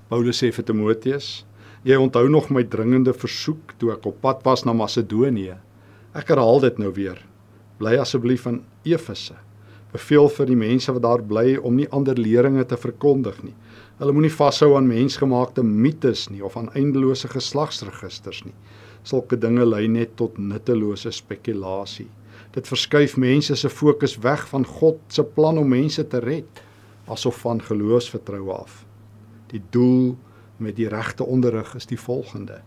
Paulus 0.08 0.42
sê 0.42 0.52
vir 0.52 0.64
Timoteus: 0.64 1.44
"Jy 1.84 1.96
onthou 1.96 2.28
nog 2.28 2.50
my 2.50 2.62
dringende 2.62 3.12
versoek 3.12 3.74
toe 3.78 3.92
ek 3.92 4.06
op 4.06 4.20
pad 4.20 4.44
was 4.44 4.64
na 4.64 4.72
Macedonië. 4.72 5.56
Ek 6.14 6.28
herhaal 6.28 6.60
dit 6.60 6.78
nou 6.78 6.92
weer. 6.92 7.18
Bly 7.78 7.96
asseblief 7.98 8.46
in 8.46 8.62
Efese. 8.84 9.34
Beveel 9.92 10.28
vir 10.28 10.46
die 10.46 10.56
mense 10.56 10.92
wat 10.92 11.02
daar 11.02 11.22
bly 11.22 11.56
om 11.56 11.74
nie 11.76 11.88
ander 11.90 12.14
leringe 12.14 12.64
te 12.64 12.76
verkondig 12.76 13.42
nie. 13.42 13.54
Hulle 14.02 14.16
moenie 14.16 14.32
vashou 14.34 14.72
aan 14.74 14.88
mensgemaakte 14.90 15.62
mites 15.62 16.24
nie 16.26 16.40
of 16.42 16.56
aan 16.58 16.72
eindelose 16.74 17.28
geslagsregisters 17.30 18.40
nie. 18.42 18.54
Sulke 19.06 19.36
dinge 19.38 19.62
lei 19.62 19.84
net 19.86 20.16
tot 20.18 20.40
nuttelose 20.42 21.12
spekulasie." 21.14 22.08
Dit 22.50 22.66
verskuif 22.66 23.14
mense 23.16 23.54
se 23.56 23.68
fokus 23.70 24.16
weg 24.18 24.42
van 24.48 24.66
God 24.66 24.98
se 25.06 25.22
plan 25.22 25.58
om 25.58 25.68
mense 25.68 26.02
te 26.08 26.18
red 26.18 26.62
asof 27.06 27.38
van 27.44 27.62
geloofsvertroue 27.62 28.50
af. 28.52 28.84
Die 29.52 29.62
doel 29.70 30.16
met 30.56 30.76
die 30.76 30.88
regte 30.88 31.24
onderrig 31.24 31.74
is 31.74 31.86
die 31.86 32.00
volgende. 32.00 32.58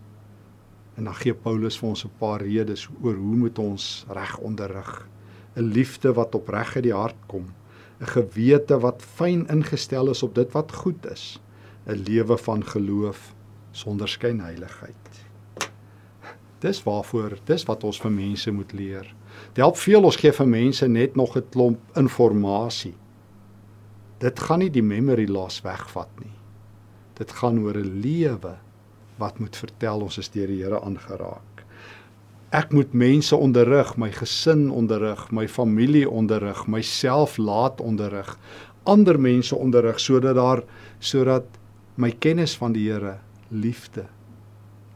En 0.96 1.04
dan 1.04 1.14
gee 1.14 1.34
Paulus 1.34 1.76
vir 1.76 1.88
ons 1.88 2.04
'n 2.04 2.16
paar 2.18 2.40
redes 2.40 2.88
oor 3.02 3.14
hoe 3.14 3.36
moet 3.36 3.58
ons 3.58 4.06
reg 4.08 4.38
onderrig. 4.38 5.08
'n 5.56 5.62
Liefde 5.62 6.12
wat 6.12 6.34
opreg 6.34 6.76
uit 6.76 6.84
die 6.84 6.96
hart 6.96 7.20
kom, 7.26 7.52
'n 8.00 8.06
gewete 8.06 8.78
wat 8.78 9.02
fyn 9.02 9.46
ingestel 9.48 10.10
is 10.10 10.22
op 10.22 10.34
dit 10.34 10.52
wat 10.52 10.72
goed 10.72 11.06
is, 11.10 11.40
'n 11.86 12.02
lewe 12.08 12.36
van 12.36 12.64
geloof 12.64 13.34
sonder 13.70 14.08
skynheiligheid. 14.08 15.24
Dis 16.58 16.82
waarvoor, 16.82 17.38
dis 17.44 17.64
wat 17.64 17.84
ons 17.84 18.00
vir 18.00 18.10
mense 18.12 18.50
moet 18.50 18.72
leer. 18.72 19.14
Dit 19.52 19.56
help 19.56 19.76
veel 19.76 20.04
ons 20.04 20.16
gee 20.16 20.32
vir 20.32 20.48
mense 20.48 20.88
net 20.88 21.16
nog 21.16 21.36
'n 21.36 21.48
klomp 21.50 21.80
inligting. 21.96 22.94
Dit 24.18 24.40
gaan 24.40 24.58
nie 24.58 24.70
die 24.70 24.82
memory 24.82 25.28
loss 25.28 25.60
wegvat 25.60 26.08
nie. 26.20 26.32
Dit 27.14 27.32
gaan 27.32 27.58
oor 27.58 27.76
'n 27.76 28.00
lewe 28.00 28.56
wat 29.18 29.38
moet 29.38 29.56
vertel 29.56 30.00
ons 30.00 30.18
is 30.18 30.28
deur 30.28 30.46
die 30.46 30.62
Here 30.62 30.80
aangeraak. 30.80 31.55
Ek 32.56 32.70
moet 32.72 32.94
mense 32.96 33.36
onderrig, 33.36 33.90
my 34.00 34.08
gesin 34.16 34.70
onderrig, 34.72 35.26
my 35.28 35.44
familie 35.44 36.06
onderrig, 36.08 36.62
myself 36.72 37.36
laat 37.36 37.82
onderrig, 37.84 38.30
ander 38.88 39.18
mense 39.20 39.56
onderrig 39.56 39.98
sodat 40.00 40.38
daar 40.38 40.62
sodat 40.98 41.58
my 42.00 42.14
kennis 42.16 42.54
van 42.56 42.72
die 42.72 42.86
Here 42.88 43.18
liefde 43.50 44.06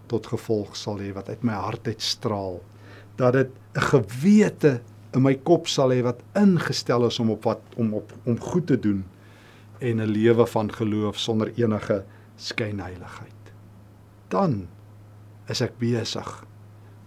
tot 0.09 0.31
gevolg 0.33 0.73
sal 0.79 1.03
hê 1.03 1.11
wat 1.13 1.29
uit 1.29 1.45
my 1.47 1.59
hart 1.59 1.87
uitstraal 1.91 2.61
dat 3.19 3.33
dit 3.37 3.51
'n 3.77 3.87
gewete 3.93 4.81
in 5.15 5.23
my 5.23 5.35
kop 5.35 5.69
sal 5.69 5.93
hê 5.93 6.03
wat 6.03 6.23
ingestel 6.35 7.07
is 7.07 7.21
om 7.21 7.31
op 7.31 7.45
wat 7.45 7.63
om 7.77 7.95
op 7.95 8.13
om 8.25 8.41
goed 8.41 8.67
te 8.67 8.79
doen 8.79 9.05
en 9.81 10.01
'n 10.01 10.13
lewe 10.13 10.47
van 10.47 10.73
geloof 10.73 11.19
sonder 11.19 11.53
enige 11.57 12.05
skynheiligheid. 12.37 13.53
Dan 14.29 14.69
is 15.49 15.61
ek 15.61 15.79
besig 15.79 16.47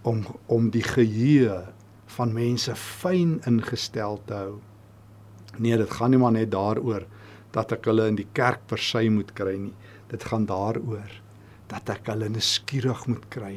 om 0.04 0.24
om 0.52 0.70
die 0.70 0.84
geheue 0.84 1.62
van 2.16 2.32
mense 2.36 2.74
fyn 2.76 3.38
ingestel 3.48 4.20
te 4.28 4.36
hou. 4.36 4.54
Nee, 5.56 5.76
dit 5.80 5.90
gaan 5.90 6.12
nie 6.12 6.20
maar 6.20 6.34
net 6.36 6.52
daaroor 6.52 7.06
dat 7.54 7.72
ek 7.76 7.88
hulle 7.88 8.08
in 8.10 8.18
die 8.18 8.28
kerk 8.36 8.66
persy 8.70 9.06
moet 9.12 9.32
kry 9.38 9.54
nie. 9.68 9.74
Dit 10.10 10.26
gaan 10.28 10.46
daaroor 10.50 11.20
dat 11.70 11.88
ek 11.94 12.10
hulle 12.12 12.28
nuuskierig 12.28 13.06
moet 13.10 13.24
kry 13.32 13.54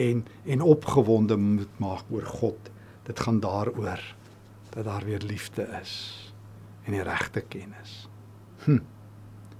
en 0.00 0.24
en 0.48 0.64
opgewonde 0.64 1.36
moet 1.36 1.78
maak 1.82 2.08
oor 2.10 2.26
God. 2.40 2.72
Dit 3.06 3.20
gaan 3.20 3.42
daaroor 3.44 4.00
dat 4.72 4.84
daar 4.88 5.04
weer 5.04 5.22
liefde 5.26 5.68
is 5.82 5.94
en 6.86 6.96
die 6.96 7.04
regte 7.04 7.40
kennis. 7.40 8.08
Hm. 8.64 8.80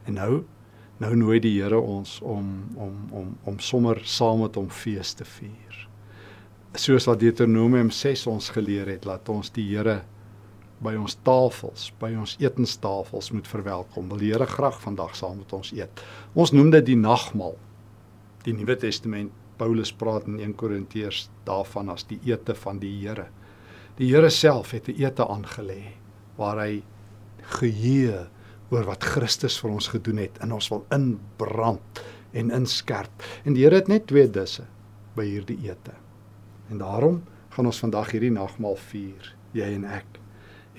En 0.05 0.19
nou 0.19 0.43
nou 1.03 1.17
nooi 1.19 1.41
die 1.43 1.57
Here 1.59 1.79
ons 1.81 2.21
om 2.21 2.49
om 2.75 3.09
om 3.11 3.37
om 3.45 3.59
sommer 3.59 4.01
saam 4.05 4.41
met 4.47 4.55
hom 4.55 4.71
fees 4.71 5.13
te 5.19 5.27
vier. 5.27 5.89
Soos 6.73 7.05
wat 7.05 7.21
Deuteronomium 7.21 7.91
6 7.93 8.23
ons 8.33 8.47
geleer 8.55 8.89
het, 8.89 9.05
laat 9.05 9.29
ons 9.29 9.51
die 9.53 9.67
Here 9.69 9.99
by 10.81 10.95
ons 10.97 11.19
tafels, 11.21 11.91
by 12.01 12.09
ons 12.17 12.39
etenstafels 12.41 13.29
moet 13.37 13.49
verwelkom. 13.51 14.07
Wil 14.09 14.23
die 14.23 14.31
Here 14.33 14.47
graag 14.49 14.79
vandag 14.81 15.13
saam 15.19 15.43
met 15.43 15.53
ons 15.53 15.75
eet. 15.77 16.01
Ons 16.33 16.55
noem 16.57 16.71
dit 16.73 16.87
die 16.87 16.97
nagmaal. 16.97 17.59
Die 18.47 18.55
Nuwe 18.57 18.79
Testament 18.81 19.35
Paulus 19.61 19.93
praat 19.93 20.25
in 20.31 20.39
1 20.41 20.55
Korintiërs 20.57 21.27
daarvan 21.45 21.93
as 21.93 22.07
die 22.09 22.17
ete 22.25 22.57
van 22.57 22.81
die 22.81 22.95
Here. 23.03 23.27
Die 23.99 24.09
Here 24.09 24.31
self 24.33 24.73
het 24.73 24.89
'n 24.89 24.97
ete 24.97 25.29
aangelê 25.29 25.93
waar 26.39 26.57
hy 26.57 26.83
geheue 27.61 28.31
oor 28.71 28.85
wat 28.85 29.05
Christus 29.05 29.61
vir 29.61 29.71
ons 29.71 29.89
gedoen 29.89 30.17
het 30.25 30.39
en 30.41 30.53
ons 30.53 30.71
wil 30.71 30.87
inbrand 30.91 32.01
en 32.33 32.51
inskerp. 32.51 33.13
En 33.45 33.53
die 33.53 33.63
Here 33.63 33.77
het 33.77 33.89
net 33.89 34.07
twee 34.07 34.27
disse 34.27 34.65
by 35.15 35.25
hierdie 35.25 35.69
ete. 35.69 36.02
En 36.71 36.79
daarom 36.79 37.23
gaan 37.53 37.67
ons 37.67 37.79
vandag 37.79 38.11
hierdie 38.15 38.33
nagmaal 38.33 38.77
vier, 38.89 39.35
jy 39.53 39.69
en 39.77 39.85
ek. 39.85 40.19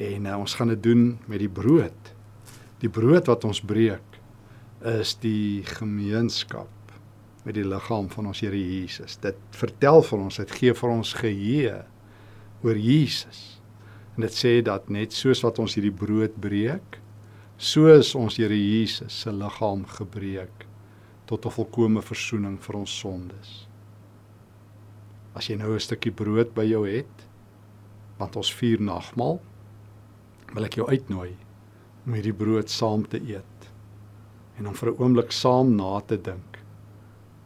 En 0.02 0.26
uh, 0.26 0.38
ons 0.40 0.56
gaan 0.58 0.74
dit 0.74 0.84
doen 0.84 1.04
met 1.30 1.40
die 1.40 1.52
brood. 1.52 2.14
Die 2.82 2.90
brood 2.90 3.30
wat 3.30 3.46
ons 3.48 3.62
breek 3.62 4.20
is 4.84 5.14
die 5.24 5.64
gemeenskap 5.78 6.72
met 7.44 7.56
die 7.56 7.68
liggaam 7.68 8.10
van 8.12 8.32
ons 8.32 8.42
Here 8.44 8.60
Jesus. 8.60 9.18
Dit 9.24 9.40
vertel 9.56 10.02
vir 10.04 10.20
ons, 10.20 10.40
dit 10.40 10.56
gee 10.60 10.74
vir 10.76 10.92
ons 10.92 11.14
geheue 11.20 11.78
oor 12.64 12.80
Jesus. 12.80 13.44
En 14.16 14.26
dit 14.26 14.36
sê 14.36 14.58
dat 14.66 14.90
net 14.94 15.16
soos 15.16 15.44
wat 15.44 15.60
ons 15.60 15.76
hierdie 15.78 15.94
brood 15.94 16.36
breek, 16.42 17.00
so 17.58 17.92
is 17.92 18.14
ons 18.20 18.40
Here 18.40 18.58
Jesus 18.58 19.24
se 19.24 19.32
liggaam 19.32 19.86
gebreek 20.00 20.68
tot 21.26 21.46
'n 21.46 21.56
volkomme 21.56 22.02
verzoening 22.02 22.58
vir 22.60 22.76
ons 22.76 23.00
sondes. 23.00 23.73
As 25.34 25.50
jy 25.50 25.56
nou 25.56 25.74
'n 25.74 25.80
stukkie 25.80 26.12
brood 26.12 26.54
by 26.54 26.64
jou 26.64 26.88
het, 26.88 27.28
want 28.18 28.36
ons 28.36 28.54
vier 28.54 28.82
nagmaal, 28.82 29.40
wil 30.54 30.66
ek 30.66 30.78
jou 30.78 30.88
uitnooi 30.88 31.36
om 32.06 32.14
hierdie 32.14 32.36
brood 32.36 32.70
saam 32.70 33.06
te 33.10 33.18
eet 33.18 33.70
en 34.60 34.68
om 34.68 34.74
vir 34.74 34.92
'n 34.92 34.98
oomblik 35.00 35.32
saam 35.32 35.76
na 35.76 36.00
te 36.00 36.18
dink 36.18 36.60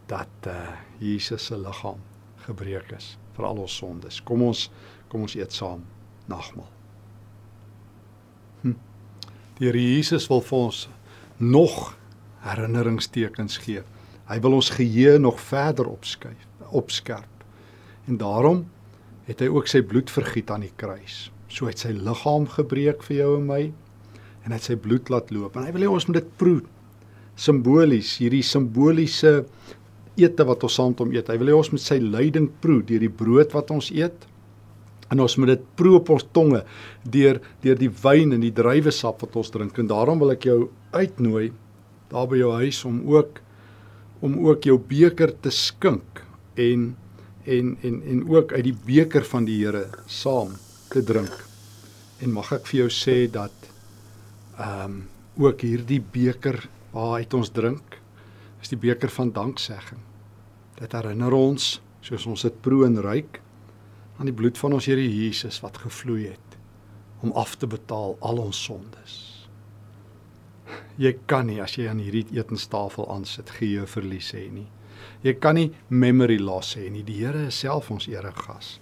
dat 0.08 0.48
uh 0.48 0.76
Jesus 1.00 1.46
se 1.46 1.58
liggaam 1.58 2.00
gebreek 2.48 2.92
is 2.92 3.18
vir 3.36 3.46
al 3.46 3.58
ons 3.58 3.76
sondes. 3.78 4.22
Kom 4.22 4.42
ons 4.42 4.70
kom 5.08 5.22
ons 5.22 5.36
eet 5.36 5.54
saam 5.54 5.84
nagmaal. 6.28 6.72
Hm. 8.62 8.74
Die 9.60 9.66
Here 9.66 9.80
Jesus 9.80 10.28
wil 10.28 10.42
vir 10.42 10.58
ons 10.58 10.90
nog 11.38 11.98
herinneringstekens 12.42 13.58
gee. 13.58 13.84
Hy 14.28 14.40
wil 14.40 14.54
ons 14.54 14.70
geheue 14.70 15.20
nog 15.20 15.40
verder 15.40 15.88
opskuif, 15.88 16.48
opskerp. 16.72 17.37
En 18.08 18.20
daarom 18.20 18.64
het 19.28 19.42
hy 19.44 19.50
ook 19.52 19.68
sy 19.68 19.82
bloed 19.84 20.12
vergiet 20.12 20.52
aan 20.54 20.64
die 20.64 20.74
kruis. 20.80 21.28
So 21.52 21.68
het 21.68 21.82
sy 21.84 21.92
liggaam 21.96 22.48
gebreek 22.52 23.04
vir 23.08 23.18
jou 23.22 23.34
en 23.40 23.48
my 23.50 23.62
en 24.48 24.54
hy 24.54 24.56
het 24.56 24.70
sy 24.70 24.78
bloed 24.80 25.10
laat 25.12 25.32
loop. 25.36 25.58
En 25.60 25.68
hy 25.68 25.74
wil 25.76 25.84
hê 25.84 25.92
ons 25.92 26.08
moet 26.08 26.22
dit 26.22 26.30
proe. 26.40 26.62
Simbolies, 27.38 28.14
hierdie 28.22 28.46
simboliese 28.48 29.42
ete 30.18 30.46
wat 30.48 30.64
ons 30.66 30.78
saam 30.80 30.94
met 30.94 31.04
hom 31.04 31.12
eet. 31.14 31.30
Hy 31.30 31.38
wil 31.42 31.52
hê 31.52 31.58
ons 31.58 31.72
moet 31.74 31.84
sy 31.84 32.00
lyding 32.02 32.48
proe 32.64 32.80
deur 32.88 33.04
die 33.04 33.12
brood 33.12 33.52
wat 33.56 33.74
ons 33.76 33.92
eet. 33.92 34.28
En 35.12 35.20
ons 35.24 35.38
moet 35.40 35.54
dit 35.54 35.66
proe 35.80 35.98
op 36.00 36.12
ons 36.16 36.26
tonge 36.36 36.64
deur 37.04 37.42
deur 37.64 37.80
die 37.80 37.92
wyn 38.04 38.36
en 38.36 38.44
die 38.44 38.54
druiwesap 38.56 39.24
wat 39.24 39.36
ons 39.40 39.52
drink. 39.52 39.76
En 39.80 39.92
daarom 39.92 40.24
wil 40.24 40.34
ek 40.36 40.48
jou 40.48 40.62
uitnooi 40.96 41.52
daar 42.12 42.28
by 42.32 42.40
jou 42.40 42.54
huis 42.64 42.80
om 42.88 43.02
ook 43.12 43.44
om 44.24 44.40
ook 44.48 44.66
jou 44.66 44.80
beker 44.82 45.36
te 45.44 45.52
skink 45.54 46.24
en 46.58 46.88
en 47.48 47.78
en 47.82 48.02
en 48.04 48.24
ook 48.30 48.54
uit 48.54 48.64
die 48.64 48.78
beker 48.86 49.26
van 49.26 49.46
die 49.48 49.58
Here 49.64 49.88
saam 50.06 50.56
te 50.90 51.04
drink. 51.04 51.34
En 52.20 52.34
mag 52.34 52.52
ek 52.52 52.68
vir 52.68 52.84
jou 52.84 52.90
sê 52.94 53.18
dat 53.32 53.70
ehm 54.58 54.84
um, 54.86 54.98
ook 55.38 55.62
hierdie 55.62 56.02
beker 56.02 56.64
waaruit 56.92 57.34
ons 57.38 57.52
drink 57.54 58.00
is 58.62 58.72
die 58.72 58.80
beker 58.82 59.12
van 59.14 59.32
danksegging. 59.32 60.00
Dit 60.80 60.96
herinner 60.98 61.34
ons 61.34 61.76
soos 62.02 62.26
ons 62.26 62.42
dit 62.42 62.62
proe 62.62 62.86
en 62.88 62.98
ruik 63.02 63.42
aan 64.18 64.30
die 64.30 64.36
bloed 64.36 64.58
van 64.58 64.74
ons 64.74 64.88
Here 64.90 65.04
Jesus 65.04 65.62
wat 65.62 65.78
gevloei 65.78 66.32
het 66.32 66.58
om 67.22 67.34
af 67.38 67.56
te 67.56 67.68
betaal 67.70 68.18
al 68.20 68.42
ons 68.42 68.64
sondes. 68.64 69.14
Jy 70.98 71.14
kan 71.30 71.48
nie 71.50 71.62
as 71.62 71.78
jy 71.78 71.88
aan 71.90 72.02
hierdie 72.02 72.26
etenstafel 72.38 73.08
aansit 73.14 73.50
geheue 73.60 73.86
verlies 73.90 74.34
hê 74.34 74.48
nie. 74.52 74.68
Jy 75.24 75.34
kan 75.42 75.56
nie 75.56 75.72
memory 75.90 76.38
loss 76.40 76.76
hê 76.78 76.90
nie. 76.92 77.04
Die 77.04 77.22
Here 77.24 77.48
is 77.48 77.60
self 77.60 77.92
ons 77.92 78.08
eregas. 78.08 78.78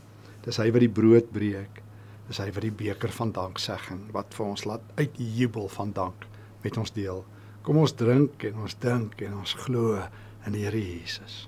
Dis 0.45 0.59
hy 0.61 0.69
wat 0.71 0.83
die 0.83 0.91
brood 0.91 1.31
breek. 1.33 1.81
Dis 2.27 2.41
hy 2.41 2.49
wat 2.53 2.65
die 2.65 2.73
beker 2.73 3.13
van 3.13 3.31
danksegging 3.35 4.07
wat 4.13 4.33
vir 4.33 4.45
ons 4.45 4.65
laat 4.65 4.85
uitjubel 4.97 5.67
van 5.69 5.93
dank 5.93 6.25
met 6.63 6.77
ons 6.81 6.93
deel. 6.93 7.23
Kom 7.65 7.77
ons 7.81 7.93
drink 7.97 8.43
en 8.45 8.61
ons 8.65 8.77
dink 8.81 9.21
en 9.25 9.39
ons 9.41 9.57
glo 9.65 9.99
in 10.45 10.53
die 10.53 10.65
Here 10.65 10.81
Jesus. 10.81 11.45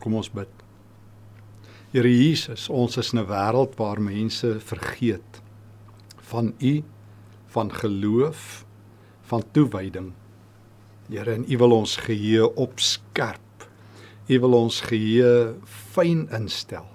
Kom 0.00 0.16
ons 0.16 0.28
bid. 0.32 0.50
Here 1.92 2.10
Jesus, 2.10 2.66
ons 2.68 2.96
is 3.00 3.12
in 3.12 3.20
'n 3.20 3.28
wêreld 3.28 3.76
waar 3.76 4.00
mense 4.00 4.60
vergeet 4.60 5.40
van 6.28 6.52
U, 6.60 6.82
van 7.46 7.70
geloof, 7.72 8.66
van 9.22 9.42
toewyding. 9.52 10.12
Here, 11.08 11.36
en 11.36 11.44
U 11.46 11.58
wil 11.58 11.72
ons 11.76 11.96
geheue 12.02 12.48
opskerp. 12.58 13.66
U 14.26 14.38
wil 14.42 14.56
ons 14.58 14.80
geheue 14.88 15.54
fyn 15.94 16.24
instel. 16.34 16.86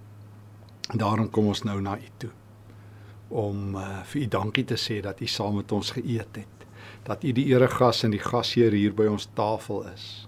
En 0.91 0.99
daarom 0.99 1.29
kom 1.31 1.47
ons 1.53 1.63
nou 1.63 1.79
na 1.81 1.95
U 1.95 2.13
toe 2.19 2.31
om 3.31 3.77
uh, 3.79 4.01
vir 4.11 4.25
U 4.25 4.25
dankie 4.27 4.65
te 4.67 4.75
sê 4.75 4.97
dat 4.99 5.21
U 5.23 5.27
saam 5.31 5.55
met 5.61 5.71
ons 5.71 5.93
geëet 5.95 6.41
het. 6.41 6.65
Dat 7.07 7.23
U 7.23 7.31
die 7.31 7.47
eregas 7.53 8.03
en 8.03 8.11
die 8.11 8.19
gasheer 8.19 8.75
hier 8.75 8.91
by 8.91 9.07
ons 9.07 9.29
tafel 9.37 9.85
is. 9.93 10.27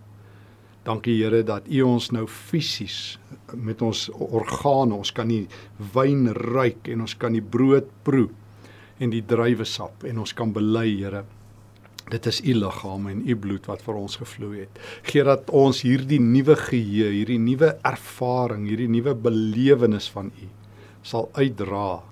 Dankie 0.87 1.17
Here 1.19 1.43
dat 1.43 1.67
U 1.67 1.83
ons 1.83 2.09
nou 2.15 2.23
fisies 2.31 3.17
met 3.51 3.83
ons 3.83 4.05
organe, 4.15 4.95
ons 4.95 5.11
kan 5.11 5.27
die 5.27 5.43
wyn 5.91 6.29
ruik 6.31 6.87
en 6.87 7.03
ons 7.03 7.17
kan 7.19 7.35
die 7.35 7.43
brood 7.43 7.91
proe 8.07 8.29
en 9.03 9.11
die 9.11 9.25
druiwesap 9.27 10.07
en 10.07 10.23
ons 10.23 10.35
kan 10.37 10.55
bely 10.55 10.87
Here 11.01 11.25
Dit 12.13 12.27
is 12.29 12.43
u 12.45 12.53
liggaam 12.53 13.07
en 13.09 13.23
u 13.25 13.35
bloed 13.45 13.65
wat 13.65 13.81
vir 13.81 13.97
ons 13.97 14.19
gevloei 14.21 14.65
het. 14.67 14.81
Geer 15.09 15.25
dat 15.31 15.49
ons 15.49 15.81
hierdie 15.81 16.21
nuwe 16.21 16.55
geheue, 16.59 17.09
hierdie 17.15 17.39
nuwe 17.41 17.71
ervaring, 17.81 18.67
hierdie 18.69 18.91
nuwe 18.91 19.15
belewenis 19.17 20.11
van 20.13 20.29
u 20.29 20.49
sal 21.03 21.27
uitdra 21.35 22.03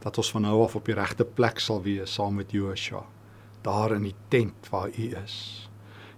dat 0.00 0.18
ons 0.20 0.30
van 0.32 0.44
nou 0.46 0.60
af 0.64 0.76
op 0.78 0.86
die 0.86 0.94
regte 0.94 1.24
plek 1.24 1.58
sal 1.60 1.80
wees 1.82 2.12
saam 2.14 2.36
met 2.38 2.52
Joshua 2.54 3.02
daar 3.64 3.96
in 3.96 4.06
die 4.08 4.14
tent 4.32 4.70
waar 4.72 4.88
u 4.88 5.08
is. 5.24 5.34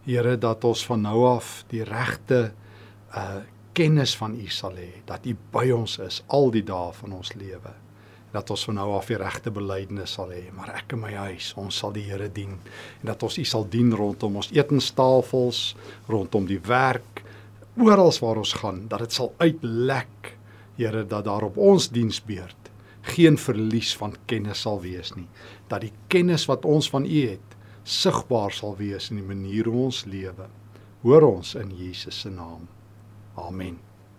Here 0.05 0.37
dat 0.39 0.65
ons 0.65 0.85
van 0.87 1.03
nou 1.03 1.25
af 1.31 1.63
die 1.73 1.85
regte 1.87 2.53
uh 3.17 3.43
kennis 3.73 4.13
van 4.21 4.35
u 4.37 4.51
sal 4.53 4.75
hê, 4.77 5.01
dat 5.09 5.25
u 5.25 5.33
by 5.53 5.71
ons 5.73 5.95
is 6.05 6.19
al 6.29 6.51
die 6.53 6.61
dae 6.69 6.91
van 6.93 7.15
ons 7.17 7.31
lewe 7.41 7.71
dat 8.33 8.51
ons 8.51 8.65
van 8.69 8.79
nou 8.81 8.89
af 8.97 9.11
die 9.11 9.19
regte 9.21 9.53
belydenis 9.53 10.17
sal 10.17 10.33
hê, 10.33 10.47
maar 10.57 10.73
ek 10.79 10.95
en 10.97 11.03
my 11.05 11.13
huis, 11.29 11.53
ons 11.61 11.83
sal 11.83 11.93
die 11.93 12.07
Here 12.09 12.29
dien 12.33 12.55
en 12.57 13.11
dat 13.13 13.23
ons 13.23 13.39
U 13.39 13.45
sal 13.45 13.67
dien 13.69 13.93
rondom 13.97 14.41
ons 14.41 14.51
etenstafels, 14.55 15.75
rondom 16.09 16.49
die 16.49 16.61
werk, 16.67 17.23
oral 17.81 18.13
waar 18.21 18.41
ons 18.41 18.57
gaan, 18.61 18.87
dat 18.89 19.05
dit 19.07 19.21
sal 19.21 19.33
uitlek, 19.39 20.35
Here, 20.79 21.05
dat 21.05 21.27
daar 21.29 21.45
op 21.45 21.59
ons 21.61 21.91
diensbeurt 21.93 22.57
geen 23.03 23.37
verlies 23.39 23.93
van 23.99 24.15
kennis 24.31 24.63
sal 24.63 24.81
wees 24.81 25.13
nie, 25.17 25.27
dat 25.69 25.83
die 25.85 25.93
kennis 26.09 26.47
wat 26.49 26.65
ons 26.65 26.89
van 26.91 27.05
U 27.05 27.23
het, 27.29 27.57
sigbaar 27.85 28.55
sal 28.55 28.77
wees 28.79 29.11
in 29.11 29.19
die 29.21 29.27
manier 29.27 29.71
hoe 29.71 29.89
ons 29.91 30.05
lewe. 30.07 30.47
Hoor 31.03 31.27
ons 31.33 31.57
in 31.59 31.73
Jesus 31.75 32.23
se 32.23 32.31
naam. 32.31 32.69
Amen. 33.35 33.92